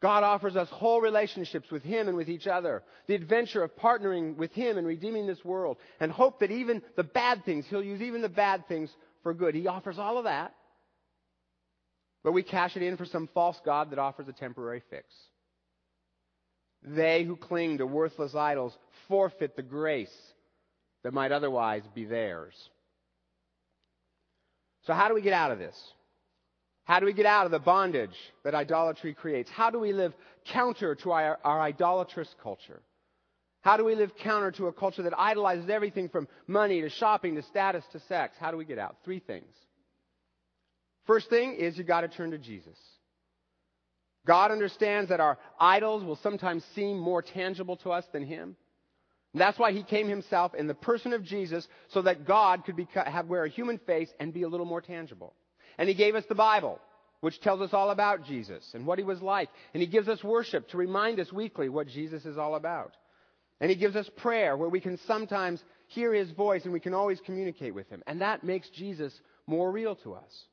God 0.00 0.24
offers 0.24 0.56
us 0.56 0.68
whole 0.70 1.00
relationships 1.00 1.70
with 1.70 1.82
Him 1.82 2.08
and 2.08 2.16
with 2.16 2.28
each 2.28 2.46
other, 2.46 2.82
the 3.06 3.14
adventure 3.14 3.62
of 3.62 3.76
partnering 3.76 4.36
with 4.36 4.52
Him 4.52 4.78
and 4.78 4.86
redeeming 4.86 5.26
this 5.26 5.44
world, 5.44 5.76
and 6.00 6.10
hope 6.10 6.40
that 6.40 6.50
even 6.50 6.82
the 6.96 7.04
bad 7.04 7.44
things, 7.44 7.66
He'll 7.68 7.82
use 7.82 8.00
even 8.00 8.22
the 8.22 8.28
bad 8.28 8.66
things 8.66 8.90
for 9.22 9.34
good. 9.34 9.54
He 9.54 9.66
offers 9.66 9.98
all 9.98 10.16
of 10.16 10.24
that, 10.24 10.54
but 12.24 12.32
we 12.32 12.42
cash 12.42 12.76
it 12.76 12.82
in 12.82 12.96
for 12.96 13.04
some 13.04 13.28
false 13.34 13.60
God 13.64 13.90
that 13.90 13.98
offers 13.98 14.26
a 14.28 14.32
temporary 14.32 14.82
fix. 14.88 15.06
They 16.82 17.24
who 17.24 17.36
cling 17.36 17.78
to 17.78 17.86
worthless 17.86 18.34
idols 18.34 18.76
forfeit 19.06 19.54
the 19.54 19.62
grace 19.62 20.14
that 21.02 21.12
might 21.12 21.32
otherwise 21.32 21.82
be 21.94 22.06
theirs. 22.06 22.54
So, 24.86 24.94
how 24.94 25.08
do 25.08 25.14
we 25.14 25.20
get 25.20 25.34
out 25.34 25.50
of 25.50 25.58
this? 25.58 25.76
How 26.84 26.98
do 26.98 27.06
we 27.06 27.12
get 27.12 27.26
out 27.26 27.46
of 27.46 27.52
the 27.52 27.58
bondage 27.58 28.16
that 28.44 28.54
idolatry 28.54 29.14
creates? 29.14 29.50
How 29.50 29.70
do 29.70 29.78
we 29.78 29.92
live 29.92 30.12
counter 30.52 30.94
to 30.96 31.12
our, 31.12 31.38
our 31.44 31.60
idolatrous 31.60 32.34
culture? 32.42 32.82
How 33.62 33.76
do 33.76 33.84
we 33.84 33.94
live 33.94 34.12
counter 34.16 34.50
to 34.52 34.68
a 34.68 34.72
culture 34.72 35.02
that 35.02 35.18
idolizes 35.18 35.68
everything 35.68 36.08
from 36.08 36.26
money 36.46 36.80
to 36.80 36.88
shopping 36.88 37.36
to 37.36 37.42
status 37.42 37.84
to 37.92 38.00
sex? 38.08 38.36
How 38.40 38.50
do 38.50 38.56
we 38.56 38.64
get 38.64 38.78
out? 38.78 38.96
Three 39.04 39.20
things. 39.20 39.54
First 41.06 41.28
thing 41.28 41.54
is 41.54 41.76
you 41.76 41.84
got 41.84 42.00
to 42.02 42.08
turn 42.08 42.30
to 42.30 42.38
Jesus. 42.38 42.78
God 44.26 44.50
understands 44.50 45.10
that 45.10 45.20
our 45.20 45.38
idols 45.58 46.04
will 46.04 46.16
sometimes 46.16 46.64
seem 46.74 46.98
more 46.98 47.22
tangible 47.22 47.76
to 47.78 47.90
us 47.90 48.04
than 48.12 48.24
Him. 48.24 48.56
And 49.32 49.40
that's 49.40 49.58
why 49.58 49.72
He 49.72 49.82
came 49.82 50.08
Himself 50.08 50.54
in 50.54 50.66
the 50.66 50.74
person 50.74 51.12
of 51.12 51.24
Jesus 51.24 51.66
so 51.88 52.02
that 52.02 52.26
God 52.26 52.64
could 52.64 52.76
be, 52.76 52.86
have, 52.94 53.26
wear 53.26 53.44
a 53.44 53.48
human 53.48 53.78
face 53.78 54.10
and 54.18 54.32
be 54.32 54.42
a 54.42 54.48
little 54.48 54.66
more 54.66 54.80
tangible. 54.80 55.34
And 55.80 55.88
He 55.88 55.94
gave 55.94 56.14
us 56.14 56.24
the 56.28 56.34
Bible, 56.34 56.78
which 57.22 57.40
tells 57.40 57.62
us 57.62 57.72
all 57.72 57.90
about 57.90 58.26
Jesus 58.26 58.62
and 58.74 58.86
what 58.86 58.98
He 58.98 59.04
was 59.04 59.22
like. 59.22 59.48
And 59.72 59.80
He 59.80 59.86
gives 59.88 60.08
us 60.08 60.22
worship 60.22 60.68
to 60.68 60.76
remind 60.76 61.18
us 61.18 61.32
weekly 61.32 61.70
what 61.70 61.88
Jesus 61.88 62.26
is 62.26 62.36
all 62.36 62.54
about. 62.54 62.92
And 63.62 63.70
He 63.70 63.76
gives 63.76 63.96
us 63.96 64.08
prayer 64.18 64.58
where 64.58 64.68
we 64.68 64.80
can 64.80 64.98
sometimes 65.06 65.64
hear 65.86 66.12
His 66.12 66.30
voice 66.32 66.64
and 66.64 66.74
we 66.74 66.80
can 66.80 66.92
always 66.92 67.18
communicate 67.24 67.74
with 67.74 67.88
Him. 67.88 68.02
And 68.06 68.20
that 68.20 68.44
makes 68.44 68.68
Jesus 68.68 69.18
more 69.46 69.72
real 69.72 69.96
to 69.96 70.12
us. 70.12 70.44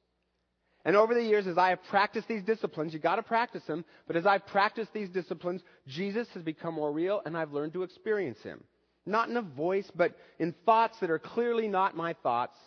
And 0.86 0.96
over 0.96 1.14
the 1.14 1.24
years, 1.24 1.46
as 1.46 1.58
I 1.58 1.70
have 1.70 1.84
practiced 1.90 2.30
these 2.30 2.44
disciplines, 2.44 2.94
you 2.94 3.00
gotta 3.00 3.22
practice 3.22 3.64
them, 3.68 3.84
but 4.08 4.16
as 4.16 4.26
I've 4.26 4.48
practiced 4.48 4.94
these 4.94 5.10
disciplines, 5.10 5.62
Jesus 5.88 6.30
has 6.36 6.44
become 6.44 6.76
more 6.76 6.94
real 6.94 7.22
and 7.26 7.36
I've 7.38 7.52
learned 7.52 7.74
to 7.74 7.84
experience 7.84 8.40
Him. 8.44 8.64
Not 9.06 9.28
in 9.28 9.36
a 9.36 9.42
voice, 9.42 9.92
but 9.94 10.16
in 10.40 10.56
thoughts 10.66 10.98
that 11.02 11.12
are 11.12 11.20
clearly 11.20 11.68
not 11.68 11.98
my 11.98 12.14
thoughts, 12.14 12.58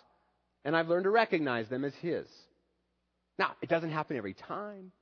and 0.65 0.77
I've 0.77 0.89
learned 0.89 1.05
to 1.05 1.11
recognize 1.11 1.69
them 1.69 1.85
as 1.85 1.95
His. 2.03 2.27
Now, 3.41 3.53
it 3.63 3.71
doesn't 3.71 3.91
happen 3.91 4.19
every 4.19 4.35
time. 4.35 4.93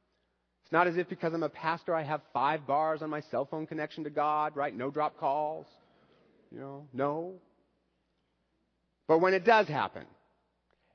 It's 0.62 0.70
not 0.70 0.86
as 0.86 0.96
if 0.96 1.08
because 1.08 1.34
I'm 1.34 1.42
a 1.42 1.48
pastor 1.48 1.92
I 1.92 2.04
have 2.04 2.20
five 2.32 2.68
bars 2.68 3.02
on 3.02 3.10
my 3.10 3.20
cell 3.32 3.46
phone 3.50 3.66
connection 3.66 4.04
to 4.04 4.10
God, 4.10 4.54
right? 4.54 4.72
No 4.72 4.92
drop 4.92 5.18
calls. 5.18 5.66
You 6.52 6.60
know, 6.60 6.86
no. 6.92 7.34
But 9.08 9.18
when 9.18 9.34
it 9.34 9.44
does 9.44 9.66
happen, 9.66 10.04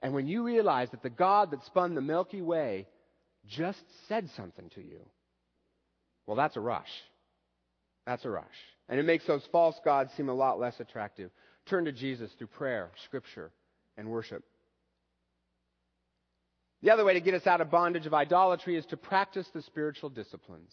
and 0.01 0.13
when 0.13 0.25
you 0.25 0.43
realize 0.43 0.89
that 0.91 1.03
the 1.03 1.09
God 1.09 1.51
that 1.51 1.65
spun 1.65 1.95
the 1.95 2.01
Milky 2.01 2.41
Way 2.41 2.87
just 3.45 3.83
said 4.07 4.29
something 4.37 4.69
to 4.75 4.81
you, 4.81 5.01
well, 6.25 6.37
that's 6.37 6.55
a 6.55 6.61
rush. 6.61 6.87
That's 8.07 8.23
a 8.23 8.29
rush. 8.29 8.45
And 8.87 9.01
it 9.01 9.03
makes 9.03 9.27
those 9.27 9.45
false 9.51 9.75
gods 9.83 10.11
seem 10.15 10.29
a 10.29 10.33
lot 10.33 10.61
less 10.61 10.79
attractive. 10.79 11.29
Turn 11.65 11.83
to 11.85 11.91
Jesus 11.91 12.31
through 12.37 12.47
prayer, 12.47 12.91
scripture, 13.03 13.51
and 13.97 14.07
worship. 14.07 14.45
The 16.83 16.91
other 16.91 17.05
way 17.05 17.13
to 17.13 17.21
get 17.21 17.33
us 17.33 17.47
out 17.47 17.61
of 17.61 17.71
bondage 17.71 18.05
of 18.05 18.13
idolatry 18.13 18.75
is 18.75 18.85
to 18.87 18.97
practice 18.97 19.47
the 19.53 19.61
spiritual 19.61 20.09
disciplines. 20.09 20.71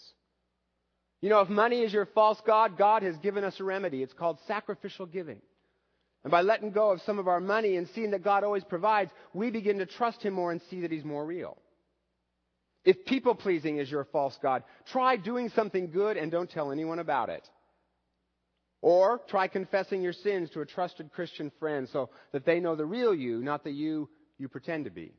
You 1.22 1.28
know, 1.28 1.40
if 1.40 1.48
money 1.48 1.82
is 1.82 1.92
your 1.92 2.06
false 2.06 2.40
God, 2.44 2.76
God 2.76 3.04
has 3.04 3.16
given 3.18 3.44
us 3.44 3.60
a 3.60 3.64
remedy. 3.64 4.02
It's 4.02 4.12
called 4.12 4.38
sacrificial 4.48 5.06
giving. 5.06 5.40
And 6.24 6.32
by 6.32 6.42
letting 6.42 6.72
go 6.72 6.90
of 6.90 7.00
some 7.02 7.20
of 7.20 7.28
our 7.28 7.40
money 7.40 7.76
and 7.76 7.88
seeing 7.94 8.10
that 8.10 8.24
God 8.24 8.42
always 8.42 8.64
provides, 8.64 9.12
we 9.32 9.52
begin 9.52 9.78
to 9.78 9.86
trust 9.86 10.20
Him 10.22 10.34
more 10.34 10.50
and 10.50 10.60
see 10.68 10.80
that 10.80 10.90
He's 10.90 11.04
more 11.04 11.24
real. 11.24 11.56
If 12.84 13.04
people 13.04 13.36
pleasing 13.36 13.78
is 13.78 13.90
your 13.90 14.04
false 14.04 14.36
God, 14.42 14.64
try 14.90 15.16
doing 15.16 15.50
something 15.50 15.92
good 15.92 16.16
and 16.16 16.32
don't 16.32 16.50
tell 16.50 16.72
anyone 16.72 16.98
about 16.98 17.28
it. 17.28 17.48
Or 18.82 19.20
try 19.28 19.46
confessing 19.46 20.02
your 20.02 20.14
sins 20.14 20.50
to 20.50 20.60
a 20.60 20.66
trusted 20.66 21.12
Christian 21.12 21.52
friend 21.60 21.88
so 21.92 22.10
that 22.32 22.44
they 22.44 22.58
know 22.58 22.74
the 22.74 22.86
real 22.86 23.14
you, 23.14 23.42
not 23.42 23.62
the 23.62 23.70
you 23.70 24.08
you 24.38 24.48
pretend 24.48 24.86
to 24.86 24.90
be. 24.90 25.12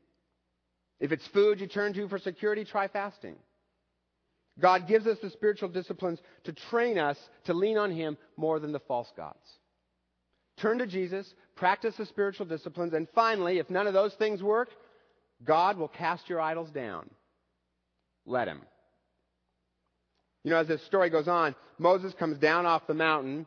If 1.02 1.10
it's 1.10 1.26
food 1.26 1.60
you 1.60 1.66
turn 1.66 1.92
to 1.94 2.08
for 2.08 2.20
security, 2.20 2.64
try 2.64 2.86
fasting. 2.86 3.34
God 4.60 4.86
gives 4.86 5.04
us 5.08 5.18
the 5.20 5.30
spiritual 5.30 5.68
disciplines 5.68 6.20
to 6.44 6.52
train 6.52 6.96
us 6.96 7.18
to 7.46 7.54
lean 7.54 7.76
on 7.76 7.90
Him 7.90 8.16
more 8.36 8.60
than 8.60 8.70
the 8.70 8.78
false 8.78 9.10
gods. 9.16 9.36
Turn 10.58 10.78
to 10.78 10.86
Jesus, 10.86 11.34
practice 11.56 11.96
the 11.96 12.06
spiritual 12.06 12.46
disciplines, 12.46 12.92
and 12.92 13.08
finally, 13.16 13.58
if 13.58 13.68
none 13.68 13.88
of 13.88 13.94
those 13.94 14.14
things 14.14 14.44
work, 14.44 14.68
God 15.42 15.76
will 15.76 15.88
cast 15.88 16.28
your 16.28 16.40
idols 16.40 16.70
down. 16.70 17.10
Let 18.24 18.46
him. 18.46 18.62
You 20.44 20.52
know, 20.52 20.58
as 20.58 20.68
this 20.68 20.84
story 20.86 21.10
goes 21.10 21.26
on, 21.26 21.56
Moses 21.78 22.14
comes 22.14 22.38
down 22.38 22.64
off 22.64 22.86
the 22.86 22.94
mountain, 22.94 23.46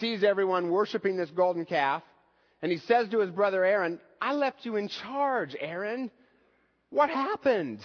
sees 0.00 0.22
everyone 0.22 0.70
worshiping 0.70 1.16
this 1.16 1.30
golden 1.30 1.64
calf, 1.64 2.02
and 2.60 2.70
he 2.70 2.76
says 2.76 3.08
to 3.08 3.20
his 3.20 3.30
brother 3.30 3.64
Aaron, 3.64 3.98
I 4.20 4.34
left 4.34 4.66
you 4.66 4.76
in 4.76 4.88
charge, 4.88 5.56
Aaron. 5.58 6.10
What 6.90 7.08
happened? 7.08 7.80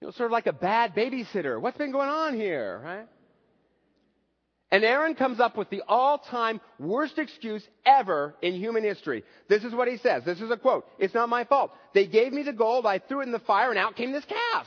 You 0.00 0.08
know, 0.08 0.12
sort 0.12 0.26
of 0.26 0.32
like 0.32 0.46
a 0.46 0.52
bad 0.52 0.94
babysitter. 0.94 1.60
What's 1.60 1.78
been 1.78 1.92
going 1.92 2.08
on 2.08 2.34
here, 2.34 2.80
right? 2.82 3.06
And 4.70 4.84
Aaron 4.84 5.14
comes 5.14 5.38
up 5.38 5.56
with 5.56 5.70
the 5.70 5.82
all-time 5.86 6.60
worst 6.78 7.18
excuse 7.18 7.62
ever 7.84 8.34
in 8.42 8.54
human 8.54 8.82
history. 8.82 9.22
This 9.48 9.62
is 9.62 9.72
what 9.72 9.86
he 9.86 9.96
says. 9.98 10.24
This 10.24 10.40
is 10.40 10.50
a 10.50 10.56
quote. 10.56 10.86
It's 10.98 11.14
not 11.14 11.28
my 11.28 11.44
fault. 11.44 11.72
They 11.94 12.06
gave 12.06 12.32
me 12.32 12.42
the 12.42 12.52
gold, 12.52 12.84
I 12.84 12.98
threw 12.98 13.20
it 13.20 13.24
in 13.24 13.32
the 13.32 13.38
fire, 13.40 13.70
and 13.70 13.78
out 13.78 13.94
came 13.94 14.12
this 14.12 14.24
calf. 14.24 14.66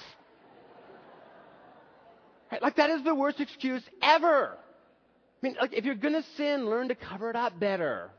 Right? 2.51 2.61
Like 2.61 2.77
that 2.77 2.89
is 2.89 3.03
the 3.03 3.13
worst 3.13 3.39
excuse 3.41 3.83
ever. 4.01 4.57
I 4.57 5.45
mean, 5.45 5.55
like 5.59 5.73
if 5.73 5.85
you're 5.85 5.95
gonna 5.95 6.23
sin, 6.37 6.69
learn 6.69 6.87
to 6.89 6.95
cover 6.95 7.29
it 7.29 7.35
up 7.35 7.59
better. 7.59 8.09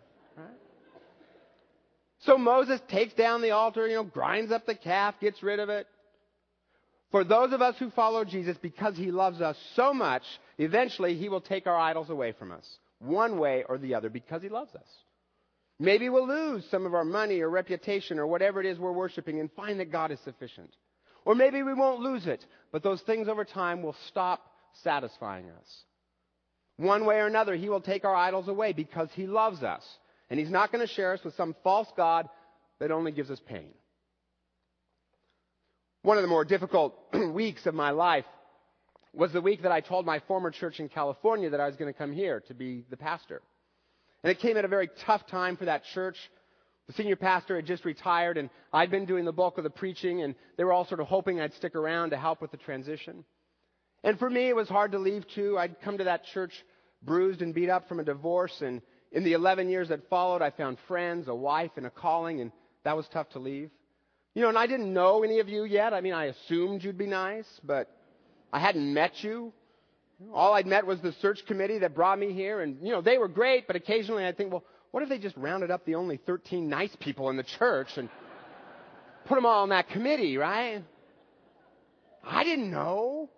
So 2.21 2.37
Moses 2.37 2.81
takes 2.89 3.15
down 3.15 3.41
the 3.41 3.53
altar, 3.53 3.87
you 3.87 3.95
know, 3.95 4.05
grinds 4.05 4.53
up 4.53 4.67
the 4.67 4.75
calf, 4.75 5.15
gets 5.21 5.43
rid 5.43 5.59
of 5.59 5.69
it. 5.69 5.87
For 7.11 7.25
those 7.25 7.53
of 7.53 7.63
us 7.63 7.77
who 7.79 7.91
follow 7.91 8.25
Jesus, 8.25 8.57
because 8.61 8.97
he 8.97 9.11
loves 9.11 9.41
us 9.41 9.57
so 9.75 9.93
much, 9.93 10.23
eventually 10.59 11.17
he 11.17 11.29
will 11.29 11.41
take 11.41 11.67
our 11.67 11.77
idols 11.77 12.11
away 12.11 12.33
from 12.33 12.53
us, 12.53 12.65
one 13.01 13.39
way 13.39 13.65
or 13.69 13.79
the 13.79 13.95
other, 13.95 14.11
because 14.11 14.43
he 14.43 14.49
loves 14.49 14.75
us. 14.75 14.87
Maybe 15.79 16.09
we'll 16.11 16.29
lose 16.29 16.65
some 16.71 16.85
of 16.85 16.95
our 16.95 17.07
money 17.07 17.41
or 17.41 17.49
reputation 17.49 18.19
or 18.19 18.27
whatever 18.27 18.61
it 18.61 18.67
is 18.67 18.79
we're 18.79 18.93
worshiping 18.93 19.41
and 19.41 19.51
find 19.53 19.81
that 19.81 19.91
God 19.91 20.13
is 20.13 20.21
sufficient. 20.21 20.71
Or 21.25 21.35
maybe 21.35 21.63
we 21.63 21.75
won't 21.75 22.01
lose 22.01 22.27
it, 22.27 22.45
but 22.71 22.83
those 22.83 23.01
things 23.03 23.29
over 23.29 23.45
time 23.45 23.83
will 23.83 23.97
stop 24.09 24.43
satisfying 24.85 25.47
us. 25.47 25.85
One 26.77 27.07
way 27.07 27.17
or 27.17 27.27
another, 27.27 27.57
he 27.57 27.69
will 27.69 27.81
take 27.81 28.05
our 28.05 28.15
idols 28.15 28.47
away 28.47 28.73
because 28.73 29.09
he 29.15 29.27
loves 29.27 29.63
us. 29.63 29.83
And 30.31 30.39
he's 30.39 30.51
not 30.51 30.73
going 30.73 30.87
to 30.87 30.93
share 30.93 31.13
us 31.13 31.21
with 31.25 31.35
some 31.35 31.55
false 31.65 31.89
God 31.97 32.29
that 32.79 32.91
only 32.91 33.13
gives 33.13 33.31
us 33.31 33.41
pain. 33.47 33.71
One 36.03 36.17
of 36.17 36.23
the 36.23 36.29
more 36.29 36.45
difficult 36.45 36.95
weeks 37.33 37.67
of 37.67 37.75
my 37.75 37.91
life 37.91 38.25
was 39.13 39.33
the 39.33 39.41
week 39.41 39.63
that 39.63 39.73
I 39.73 39.81
told 39.81 40.07
my 40.07 40.21
former 40.21 40.51
church 40.51 40.81
in 40.81 40.89
California 40.89 41.51
that 41.51 41.61
I 41.61 41.67
was 41.67 41.77
going 41.77 41.93
to 41.93 41.99
come 41.99 42.13
here 42.13 42.41
to 42.49 42.55
be 42.55 42.85
the 42.91 42.97
pastor. 42.97 43.43
And 44.23 44.31
it 44.31 44.39
came 44.39 44.57
at 44.57 44.65
a 44.65 44.69
very 44.69 44.89
tough 45.05 45.27
time 45.27 45.57
for 45.57 45.65
that 45.65 45.83
church. 45.93 46.17
The 46.87 46.93
senior 46.95 47.17
pastor 47.17 47.57
had 47.57 47.67
just 47.67 47.85
retired 47.85 48.39
and 48.39 48.51
I'd 48.73 48.91
been 48.91 49.07
doing 49.07 49.25
the 49.25 49.33
bulk 49.33 49.59
of 49.59 49.65
the 49.65 49.71
preaching 49.71 50.23
and 50.23 50.35
they 50.57 50.65
were 50.65 50.73
all 50.73 50.87
sort 50.87 51.01
of 51.01 51.07
hoping 51.07 51.41
I'd 51.41 51.55
stick 51.55 51.75
around 51.75 52.11
to 52.11 52.17
help 52.17 52.41
with 52.41 52.51
the 52.51 52.57
transition. 52.57 53.25
And 54.03 54.19
for 54.19 54.31
me, 54.31 54.49
it 54.49 54.57
was 54.57 54.69
hard 54.69 54.93
to 54.93 54.99
leave 54.99 55.27
too. 55.35 55.59
I'd 55.59 55.81
come 55.83 55.99
to 55.99 56.05
that 56.05 56.25
church 56.27 56.53
bruised 57.03 57.43
and 57.43 57.55
beat 57.55 57.69
up 57.69 57.89
from 57.89 58.01
a 58.01 58.05
divorce 58.05 58.61
and 58.61 58.81
in 59.13 59.25
the 59.25 59.33
11 59.33 59.69
years 59.69 59.89
that 59.89 60.09
followed, 60.09 60.43
I 60.43 60.51
found 60.51 60.79
friends, 60.87 61.29
a 61.29 61.35
wife, 61.35 61.73
and 61.77 61.87
a 61.87 61.91
calling 61.91 62.41
and 62.41 62.53
that 62.85 62.97
was 62.97 63.07
tough 63.09 63.29
to 63.31 63.39
leave. 63.39 63.71
You 64.35 64.43
know, 64.43 64.49
and 64.49 64.59
I 64.59 64.67
didn't 64.67 64.93
know 64.93 65.23
any 65.23 65.41
of 65.41 65.49
you 65.49 65.65
yet. 65.65 65.93
I 65.93 66.01
mean, 66.01 66.13
I 66.13 66.27
assumed 66.27 66.85
you'd 66.85 66.99
be 66.99 67.07
nice, 67.07 67.49
but 67.65 67.91
I 68.53 68.61
hadn't 68.61 68.93
met 68.93 69.23
you. 69.23 69.53
All 70.33 70.55
I'd 70.55 70.67
met 70.67 70.87
was 70.87 71.01
the 71.01 71.13
search 71.21 71.45
committee 71.47 71.79
that 71.79 71.95
brought 71.95 72.19
me 72.19 72.33
here, 72.33 72.61
and, 72.61 72.77
you 72.83 72.91
know, 72.91 73.01
they 73.01 73.19
were 73.19 73.29
great, 73.29 73.67
but 73.67 73.75
occasionally 73.75 74.25
I'd 74.25 74.37
think, 74.37 74.53
well, 74.53 74.65
what 74.91 75.03
if 75.03 75.09
they 75.09 75.19
just 75.19 75.37
rounded 75.37 75.71
up 75.71 75.85
the 75.85 75.95
only 75.95 76.19
13 76.19 76.69
nice 76.69 76.95
people 77.01 77.31
in 77.31 77.37
the 77.37 77.43
church 77.43 77.89
and 77.97 78.09
put 79.27 79.37
them 79.37 79.47
all 79.47 79.63
on 79.63 79.71
that 79.71 79.89
committee, 79.89 80.37
right? 80.37 80.85
I 82.23 82.45
didn't 82.45 82.71
know. 82.71 83.30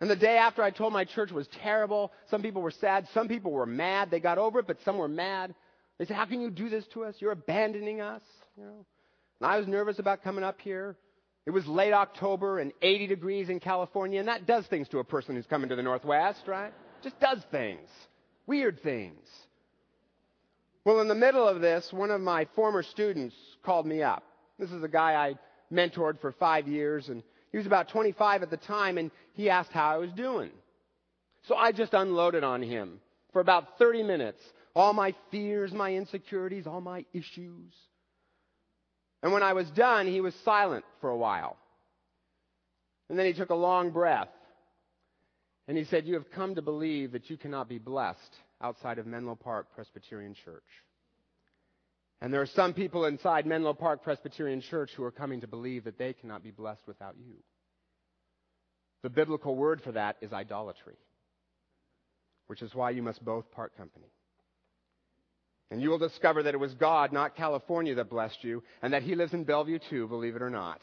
And 0.00 0.08
the 0.08 0.16
day 0.16 0.36
after 0.36 0.62
I 0.62 0.70
told 0.70 0.92
my 0.92 1.04
church 1.04 1.32
was 1.32 1.48
terrible, 1.62 2.12
some 2.30 2.40
people 2.40 2.62
were 2.62 2.70
sad, 2.70 3.08
some 3.12 3.26
people 3.26 3.50
were 3.50 3.66
mad. 3.66 4.10
They 4.10 4.20
got 4.20 4.38
over 4.38 4.60
it, 4.60 4.66
but 4.66 4.78
some 4.84 4.96
were 4.96 5.08
mad. 5.08 5.54
They 5.98 6.04
said, 6.04 6.16
how 6.16 6.26
can 6.26 6.40
you 6.40 6.50
do 6.50 6.68
this 6.68 6.86
to 6.94 7.04
us? 7.04 7.16
You're 7.18 7.32
abandoning 7.32 8.00
us, 8.00 8.22
you 8.56 8.64
know. 8.64 8.86
And 9.40 9.50
I 9.50 9.58
was 9.58 9.66
nervous 9.66 9.98
about 9.98 10.22
coming 10.22 10.44
up 10.44 10.60
here. 10.60 10.96
It 11.46 11.50
was 11.50 11.66
late 11.66 11.92
October 11.92 12.58
and 12.58 12.72
80 12.82 13.06
degrees 13.08 13.48
in 13.48 13.58
California, 13.58 14.20
and 14.20 14.28
that 14.28 14.46
does 14.46 14.66
things 14.66 14.88
to 14.88 14.98
a 14.98 15.04
person 15.04 15.34
who's 15.34 15.46
coming 15.46 15.68
to 15.70 15.76
the 15.76 15.82
Northwest, 15.82 16.42
right? 16.46 16.72
Just 17.02 17.18
does 17.20 17.38
things. 17.50 17.88
Weird 18.46 18.82
things. 18.82 19.26
Well, 20.84 21.00
in 21.00 21.08
the 21.08 21.14
middle 21.14 21.46
of 21.46 21.60
this, 21.60 21.88
one 21.92 22.10
of 22.10 22.20
my 22.20 22.46
former 22.54 22.82
students 22.82 23.34
called 23.64 23.86
me 23.86 24.02
up. 24.02 24.22
This 24.58 24.70
is 24.70 24.82
a 24.82 24.88
guy 24.88 25.14
I 25.14 25.34
mentored 25.74 26.20
for 26.20 26.32
five 26.32 26.68
years, 26.68 27.08
and 27.08 27.22
he 27.50 27.58
was 27.58 27.66
about 27.66 27.88
25 27.88 28.42
at 28.42 28.50
the 28.50 28.56
time, 28.56 28.98
and 28.98 29.10
he 29.34 29.48
asked 29.48 29.72
how 29.72 29.90
I 29.90 29.96
was 29.98 30.12
doing. 30.12 30.50
So 31.46 31.54
I 31.54 31.72
just 31.72 31.94
unloaded 31.94 32.44
on 32.44 32.62
him 32.62 33.00
for 33.32 33.40
about 33.40 33.78
30 33.78 34.02
minutes. 34.02 34.40
All 34.74 34.92
my 34.92 35.14
fears, 35.30 35.72
my 35.72 35.94
insecurities, 35.94 36.66
all 36.66 36.80
my 36.80 37.04
issues. 37.12 37.72
And 39.22 39.32
when 39.32 39.42
I 39.42 39.54
was 39.54 39.68
done, 39.70 40.06
he 40.06 40.20
was 40.20 40.34
silent 40.44 40.84
for 41.00 41.10
a 41.10 41.16
while. 41.16 41.56
And 43.08 43.18
then 43.18 43.26
he 43.26 43.32
took 43.32 43.50
a 43.50 43.54
long 43.54 43.90
breath. 43.90 44.28
And 45.66 45.76
he 45.76 45.84
said, 45.84 46.06
You 46.06 46.14
have 46.14 46.30
come 46.30 46.54
to 46.54 46.62
believe 46.62 47.12
that 47.12 47.28
you 47.30 47.36
cannot 47.36 47.68
be 47.68 47.78
blessed 47.78 48.36
outside 48.60 48.98
of 48.98 49.06
Menlo 49.06 49.34
Park 49.34 49.68
Presbyterian 49.74 50.34
Church. 50.44 50.62
And 52.20 52.32
there 52.32 52.42
are 52.42 52.46
some 52.46 52.74
people 52.74 53.04
inside 53.04 53.46
Menlo 53.46 53.74
Park 53.74 54.02
Presbyterian 54.02 54.60
Church 54.60 54.90
who 54.96 55.04
are 55.04 55.12
coming 55.12 55.40
to 55.40 55.46
believe 55.46 55.84
that 55.84 55.98
they 55.98 56.12
cannot 56.12 56.42
be 56.42 56.50
blessed 56.50 56.82
without 56.86 57.14
you. 57.16 57.34
The 59.02 59.10
biblical 59.10 59.54
word 59.54 59.80
for 59.82 59.92
that 59.92 60.16
is 60.20 60.32
idolatry, 60.32 60.96
which 62.48 62.62
is 62.62 62.74
why 62.74 62.90
you 62.90 63.02
must 63.02 63.24
both 63.24 63.48
part 63.52 63.76
company. 63.76 64.10
And 65.70 65.80
you 65.80 65.90
will 65.90 65.98
discover 65.98 66.42
that 66.42 66.54
it 66.54 66.58
was 66.58 66.74
God, 66.74 67.12
not 67.12 67.36
California, 67.36 67.94
that 67.94 68.10
blessed 68.10 68.42
you, 68.42 68.64
and 68.82 68.92
that 68.92 69.02
He 69.02 69.14
lives 69.14 69.34
in 69.34 69.44
Bellevue 69.44 69.78
too, 69.90 70.08
believe 70.08 70.34
it 70.34 70.42
or 70.42 70.50
not. 70.50 70.80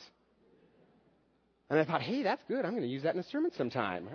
And 1.70 1.80
I 1.80 1.84
thought, 1.84 2.02
hey, 2.02 2.24
that's 2.24 2.44
good. 2.48 2.64
I'm 2.64 2.72
going 2.72 2.84
to 2.84 2.88
use 2.88 3.04
that 3.04 3.16
in 3.16 3.20
a 3.20 3.24
sermon 3.24 3.52
sometime. 3.58 4.08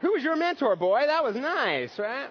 Who 0.00 0.12
was 0.12 0.22
your 0.22 0.36
mentor, 0.36 0.76
boy? 0.76 1.02
That 1.06 1.24
was 1.24 1.36
nice, 1.36 1.96
right? 1.98 2.28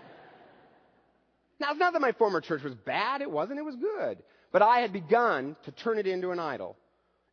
Now, 1.63 1.71
it's 1.71 1.79
not 1.79 1.93
that 1.93 2.01
my 2.01 2.11
former 2.11 2.41
church 2.41 2.61
was 2.61 2.75
bad. 2.75 3.21
It 3.21 3.31
wasn't. 3.31 3.57
It 3.57 3.63
was 3.63 3.77
good. 3.77 4.17
But 4.51 4.61
I 4.61 4.79
had 4.79 4.91
begun 4.91 5.55
to 5.63 5.71
turn 5.71 5.97
it 5.97 6.05
into 6.05 6.31
an 6.31 6.39
idol. 6.39 6.75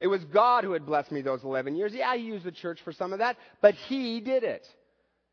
It 0.00 0.06
was 0.06 0.24
God 0.26 0.62
who 0.62 0.70
had 0.70 0.86
blessed 0.86 1.10
me 1.10 1.20
those 1.20 1.42
11 1.42 1.74
years. 1.74 1.92
Yeah, 1.92 2.14
He 2.14 2.22
used 2.22 2.44
the 2.44 2.52
church 2.52 2.78
for 2.84 2.92
some 2.92 3.12
of 3.12 3.18
that, 3.18 3.36
but 3.60 3.74
He 3.74 4.20
did 4.20 4.44
it. 4.44 4.64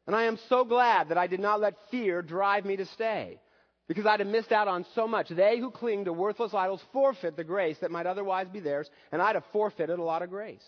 And 0.07 0.15
I 0.15 0.23
am 0.23 0.39
so 0.49 0.65
glad 0.65 1.09
that 1.09 1.17
I 1.19 1.27
did 1.27 1.39
not 1.39 1.61
let 1.61 1.75
fear 1.91 2.23
drive 2.23 2.65
me 2.65 2.75
to 2.77 2.87
stay. 2.87 3.39
Because 3.87 4.07
I'd 4.07 4.19
have 4.19 4.27
missed 4.27 4.51
out 4.51 4.67
on 4.67 4.83
so 4.95 5.07
much. 5.07 5.29
They 5.29 5.59
who 5.59 5.69
cling 5.69 6.05
to 6.05 6.13
worthless 6.13 6.55
idols 6.55 6.81
forfeit 6.91 7.37
the 7.37 7.43
grace 7.43 7.77
that 7.81 7.91
might 7.91 8.07
otherwise 8.07 8.47
be 8.49 8.61
theirs, 8.61 8.89
and 9.11 9.21
I'd 9.21 9.35
have 9.35 9.45
forfeited 9.53 9.99
a 9.99 10.03
lot 10.03 10.23
of 10.23 10.31
grace. 10.31 10.65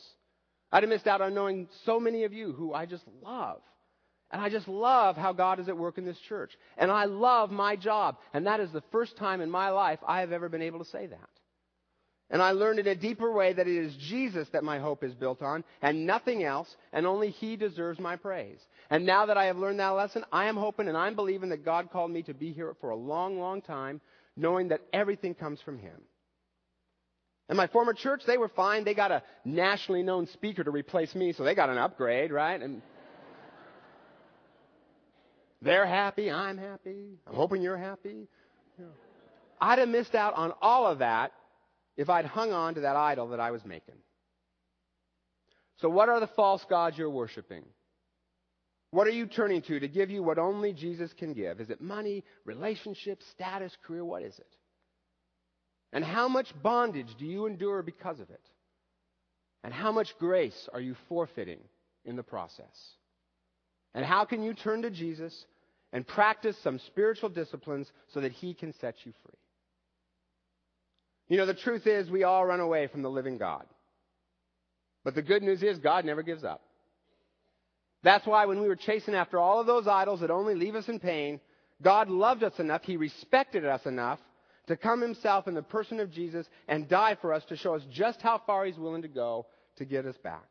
I'd 0.72 0.84
have 0.84 0.90
missed 0.90 1.08
out 1.08 1.22
on 1.22 1.34
knowing 1.34 1.68
so 1.84 2.00
many 2.00 2.26
of 2.26 2.34
you 2.34 2.52
who 2.52 2.76
I 2.76 2.86
just 2.86 3.06
love. 3.24 3.62
And 4.32 4.42
I 4.42 4.50
just 4.50 4.68
love 4.68 5.18
how 5.18 5.34
God 5.34 5.60
is 5.60 5.70
at 5.70 5.78
work 5.78 5.98
in 5.98 6.06
this 6.06 6.20
church. 6.28 6.52
And 6.78 6.92
I 6.92 7.06
love 7.06 7.50
my 7.50 7.76
job. 7.76 8.18
And 8.34 8.46
that 8.46 8.60
is 8.60 8.72
the 8.72 8.84
first 8.92 9.18
time 9.18 9.42
in 9.42 9.50
my 9.50 9.70
life 9.70 10.00
I 10.08 10.20
have 10.20 10.32
ever 10.32 10.50
been 10.50 10.62
able 10.62 10.80
to 10.80 10.86
say 10.86 11.08
that. 11.08 11.30
And 12.32 12.42
I 12.42 12.52
learned 12.52 12.78
in 12.78 12.88
a 12.88 12.96
deeper 12.96 13.32
way 13.32 13.54
that 13.54 13.68
it 13.68 13.76
is 13.76 13.96
Jesus 13.96 14.48
that 14.50 14.64
my 14.64 14.78
hope 14.78 15.04
is 15.04 15.16
built 15.16 15.42
on 15.42 15.64
and 15.82 16.06
nothing 16.06 16.44
else, 16.44 16.76
and 16.94 17.08
only 17.08 17.32
He 17.32 17.56
deserves 17.56 18.00
my 18.00 18.18
praise. 18.18 18.60
And 18.92 19.06
now 19.06 19.26
that 19.26 19.38
I 19.38 19.46
have 19.46 19.58
learned 19.58 19.80
that 19.80 19.90
lesson, 19.90 20.24
I 20.32 20.46
am 20.46 20.56
hoping 20.56 20.88
and 20.88 20.98
I'm 20.98 21.16
believing 21.16 21.50
that 21.50 21.66
God 21.66 21.90
called 21.92 22.12
me 22.12 22.22
to 22.24 22.36
be 22.36 22.52
here 22.52 22.76
for 22.82 22.92
a 22.92 22.96
long, 22.96 23.40
long 23.40 23.64
time, 23.64 24.00
knowing 24.36 24.68
that 24.68 24.82
everything 24.94 25.34
comes 25.34 25.60
from 25.62 25.80
Him. 25.80 26.02
And 27.48 27.58
my 27.58 27.66
former 27.66 27.94
church, 27.94 28.22
they 28.28 28.38
were 28.38 28.50
fine. 28.50 28.84
They 28.84 28.94
got 28.94 29.12
a 29.12 29.24
nationally 29.44 30.04
known 30.04 30.28
speaker 30.28 30.64
to 30.64 30.70
replace 30.70 31.16
me, 31.16 31.34
so 31.34 31.44
they 31.44 31.56
got 31.56 31.72
an 31.72 31.80
upgrade, 31.80 32.32
right? 32.32 32.62
And 32.62 32.84
they're 35.62 35.86
happy. 35.86 36.32
I'm 36.32 36.58
happy. 36.58 37.18
I'm 37.28 37.36
hoping 37.36 37.62
you're 37.62 37.78
happy. 37.78 38.28
I'd 39.62 39.80
have 39.80 39.90
missed 39.90 40.16
out 40.16 40.36
on 40.36 40.54
all 40.62 40.88
of 40.88 41.00
that 41.00 41.34
if 41.98 42.10
I'd 42.10 42.26
hung 42.26 42.54
on 42.54 42.76
to 42.76 42.82
that 42.82 42.96
idol 42.96 43.30
that 43.30 43.42
I 43.42 43.52
was 43.52 43.66
making. 43.66 43.96
So, 45.82 45.90
what 45.90 46.10
are 46.10 46.20
the 46.20 46.28
false 46.28 46.64
gods 46.70 46.98
you're 46.98 47.10
worshiping? 47.10 47.64
What 48.92 49.06
are 49.06 49.12
you 49.12 49.28
turning 49.28 49.62
to 49.64 49.80
to 49.80 49.88
give 49.88 50.10
you 50.10 50.24
what 50.24 50.40
only 50.40 50.74
Jesus 50.74 51.14
can 51.14 51.34
give? 51.34 51.60
Is 51.60 51.70
it 51.70 51.82
money, 51.82 52.24
relationships, 52.46 53.26
status, 53.32 53.76
career? 53.86 54.04
What 54.04 54.24
is 54.24 54.38
it? 54.40 54.56
And 55.92 56.04
how 56.04 56.28
much 56.28 56.48
bondage 56.64 57.14
do 57.18 57.26
you 57.26 57.46
endure 57.46 57.84
because 57.84 58.20
of 58.20 58.30
it? 58.30 58.42
And 59.64 59.74
how 59.74 59.92
much 59.92 60.18
grace 60.20 60.70
are 60.74 60.80
you 60.80 60.96
forfeiting 61.08 61.60
in 62.06 62.16
the 62.16 62.24
process? 62.24 62.96
And 63.94 64.06
how 64.06 64.26
can 64.26 64.44
you 64.44 64.54
turn 64.54 64.84
to 64.84 64.90
Jesus 64.90 65.46
and 65.92 66.08
practice 66.08 66.56
some 66.64 66.80
spiritual 66.88 67.30
disciplines 67.30 67.92
so 68.14 68.22
that 68.22 68.32
He 68.32 68.54
can 68.54 68.74
set 68.80 68.96
you 69.04 69.14
free? 69.24 69.40
You 71.28 71.38
know, 71.38 71.46
the 71.46 71.54
truth 71.54 71.86
is, 71.88 72.10
we 72.10 72.24
all 72.24 72.46
run 72.46 72.60
away 72.60 72.88
from 72.88 73.02
the 73.02 73.10
living 73.10 73.38
God. 73.38 73.66
But 75.04 75.16
the 75.16 75.22
good 75.22 75.44
news 75.44 75.64
is, 75.64 75.78
God 75.78 76.06
never 76.06 76.24
gives 76.24 76.44
up. 76.44 76.62
That's 78.04 78.26
why 78.26 78.46
when 78.46 78.62
we 78.62 78.68
were 78.68 78.76
chasing 78.76 79.14
after 79.14 79.40
all 79.40 79.60
of 79.60 79.68
those 79.68 79.88
idols 79.88 80.22
that 80.22 80.32
only 80.32 80.56
leave 80.56 80.76
us 80.76 80.88
in 80.88 81.00
pain, 81.00 81.40
God 81.82 82.10
loved 82.10 82.44
us 82.44 82.58
enough, 82.60 82.84
He 82.84 82.98
respected 82.98 83.66
us 83.66 83.86
enough 83.86 84.20
to 84.68 84.78
come 84.78 85.02
Himself 85.02 85.48
in 85.48 85.54
the 85.54 85.62
person 85.62 86.00
of 86.00 86.12
Jesus 86.12 86.48
and 86.68 86.88
die 86.88 87.18
for 87.22 87.34
us 87.34 87.44
to 87.46 87.58
show 87.58 87.76
us 87.76 87.84
just 87.92 88.22
how 88.22 88.42
far 88.46 88.66
He's 88.66 88.78
willing 88.78 89.02
to 89.02 89.08
go 89.08 89.48
to 89.78 89.86
get 89.86 90.06
us 90.06 90.18
back. 90.24 90.48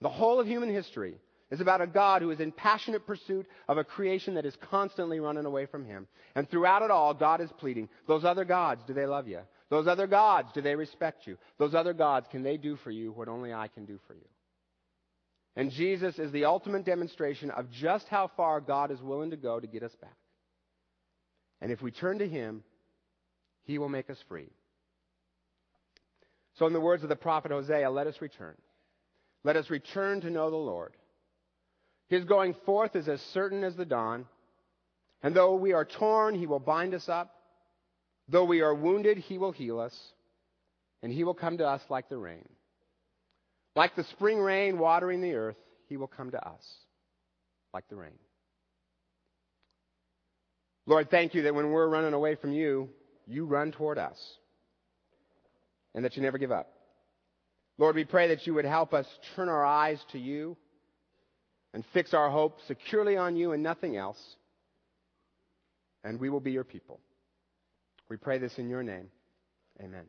The 0.00 0.08
whole 0.08 0.40
of 0.40 0.46
human 0.46 0.72
history 0.72 1.16
is 1.54 1.60
about 1.60 1.80
a 1.80 1.86
God 1.86 2.20
who 2.20 2.30
is 2.32 2.40
in 2.40 2.50
passionate 2.50 3.06
pursuit 3.06 3.46
of 3.68 3.78
a 3.78 3.84
creation 3.84 4.34
that 4.34 4.44
is 4.44 4.56
constantly 4.70 5.20
running 5.20 5.46
away 5.46 5.66
from 5.66 5.84
him. 5.84 6.08
And 6.34 6.50
throughout 6.50 6.82
it 6.82 6.90
all, 6.90 7.14
God 7.14 7.40
is 7.40 7.50
pleading, 7.58 7.88
those 8.08 8.24
other 8.24 8.44
gods, 8.44 8.82
do 8.86 8.92
they 8.92 9.06
love 9.06 9.28
you? 9.28 9.40
Those 9.70 9.86
other 9.86 10.08
gods, 10.08 10.48
do 10.52 10.60
they 10.60 10.74
respect 10.74 11.28
you? 11.28 11.38
Those 11.58 11.74
other 11.74 11.92
gods, 11.92 12.26
can 12.30 12.42
they 12.42 12.56
do 12.56 12.76
for 12.76 12.90
you 12.90 13.12
what 13.12 13.28
only 13.28 13.52
I 13.52 13.68
can 13.68 13.84
do 13.84 14.00
for 14.08 14.14
you? 14.14 14.26
And 15.54 15.70
Jesus 15.70 16.18
is 16.18 16.32
the 16.32 16.46
ultimate 16.46 16.84
demonstration 16.84 17.50
of 17.50 17.70
just 17.70 18.08
how 18.08 18.30
far 18.36 18.60
God 18.60 18.90
is 18.90 19.00
willing 19.00 19.30
to 19.30 19.36
go 19.36 19.60
to 19.60 19.66
get 19.66 19.84
us 19.84 19.94
back. 20.00 20.16
And 21.60 21.70
if 21.70 21.80
we 21.80 21.92
turn 21.92 22.18
to 22.18 22.28
Him, 22.28 22.64
He 23.62 23.78
will 23.78 23.88
make 23.88 24.10
us 24.10 24.18
free. 24.28 24.50
So, 26.58 26.66
in 26.66 26.72
the 26.72 26.80
words 26.80 27.04
of 27.04 27.08
the 27.08 27.16
prophet 27.16 27.52
Hosea, 27.52 27.88
let 27.88 28.08
us 28.08 28.20
return. 28.20 28.56
Let 29.44 29.56
us 29.56 29.70
return 29.70 30.20
to 30.22 30.30
know 30.30 30.50
the 30.50 30.56
Lord. 30.56 30.94
His 32.08 32.24
going 32.24 32.54
forth 32.66 32.96
is 32.96 33.08
as 33.08 33.20
certain 33.32 33.64
as 33.64 33.76
the 33.76 33.84
dawn. 33.84 34.26
And 35.22 35.34
though 35.34 35.54
we 35.54 35.72
are 35.72 35.84
torn, 35.84 36.34
he 36.34 36.46
will 36.46 36.58
bind 36.58 36.94
us 36.94 37.08
up. 37.08 37.34
Though 38.28 38.44
we 38.44 38.60
are 38.60 38.74
wounded, 38.74 39.18
he 39.18 39.38
will 39.38 39.52
heal 39.52 39.80
us. 39.80 39.96
And 41.02 41.12
he 41.12 41.24
will 41.24 41.34
come 41.34 41.58
to 41.58 41.66
us 41.66 41.82
like 41.88 42.08
the 42.08 42.18
rain. 42.18 42.48
Like 43.76 43.96
the 43.96 44.04
spring 44.04 44.38
rain 44.38 44.78
watering 44.78 45.20
the 45.20 45.34
earth, 45.34 45.56
he 45.88 45.96
will 45.96 46.06
come 46.06 46.30
to 46.30 46.48
us 46.48 46.62
like 47.72 47.88
the 47.88 47.96
rain. 47.96 48.18
Lord, 50.86 51.10
thank 51.10 51.34
you 51.34 51.42
that 51.42 51.54
when 51.54 51.70
we're 51.70 51.88
running 51.88 52.12
away 52.12 52.34
from 52.34 52.52
you, 52.52 52.90
you 53.26 53.46
run 53.46 53.72
toward 53.72 53.98
us. 53.98 54.18
And 55.94 56.04
that 56.04 56.16
you 56.16 56.22
never 56.22 56.38
give 56.38 56.52
up. 56.52 56.70
Lord, 57.78 57.96
we 57.96 58.04
pray 58.04 58.28
that 58.28 58.46
you 58.46 58.54
would 58.54 58.64
help 58.64 58.92
us 58.92 59.06
turn 59.34 59.48
our 59.48 59.64
eyes 59.64 59.98
to 60.12 60.18
you 60.18 60.56
and 61.74 61.84
fix 61.92 62.14
our 62.14 62.30
hope 62.30 62.58
securely 62.68 63.16
on 63.16 63.36
you 63.36 63.52
and 63.52 63.62
nothing 63.62 63.96
else, 63.96 64.36
and 66.04 66.18
we 66.20 66.30
will 66.30 66.40
be 66.40 66.52
your 66.52 66.64
people. 66.64 67.00
We 68.08 68.16
pray 68.16 68.38
this 68.38 68.56
in 68.58 68.68
your 68.68 68.84
name. 68.84 69.08
Amen. 69.82 70.04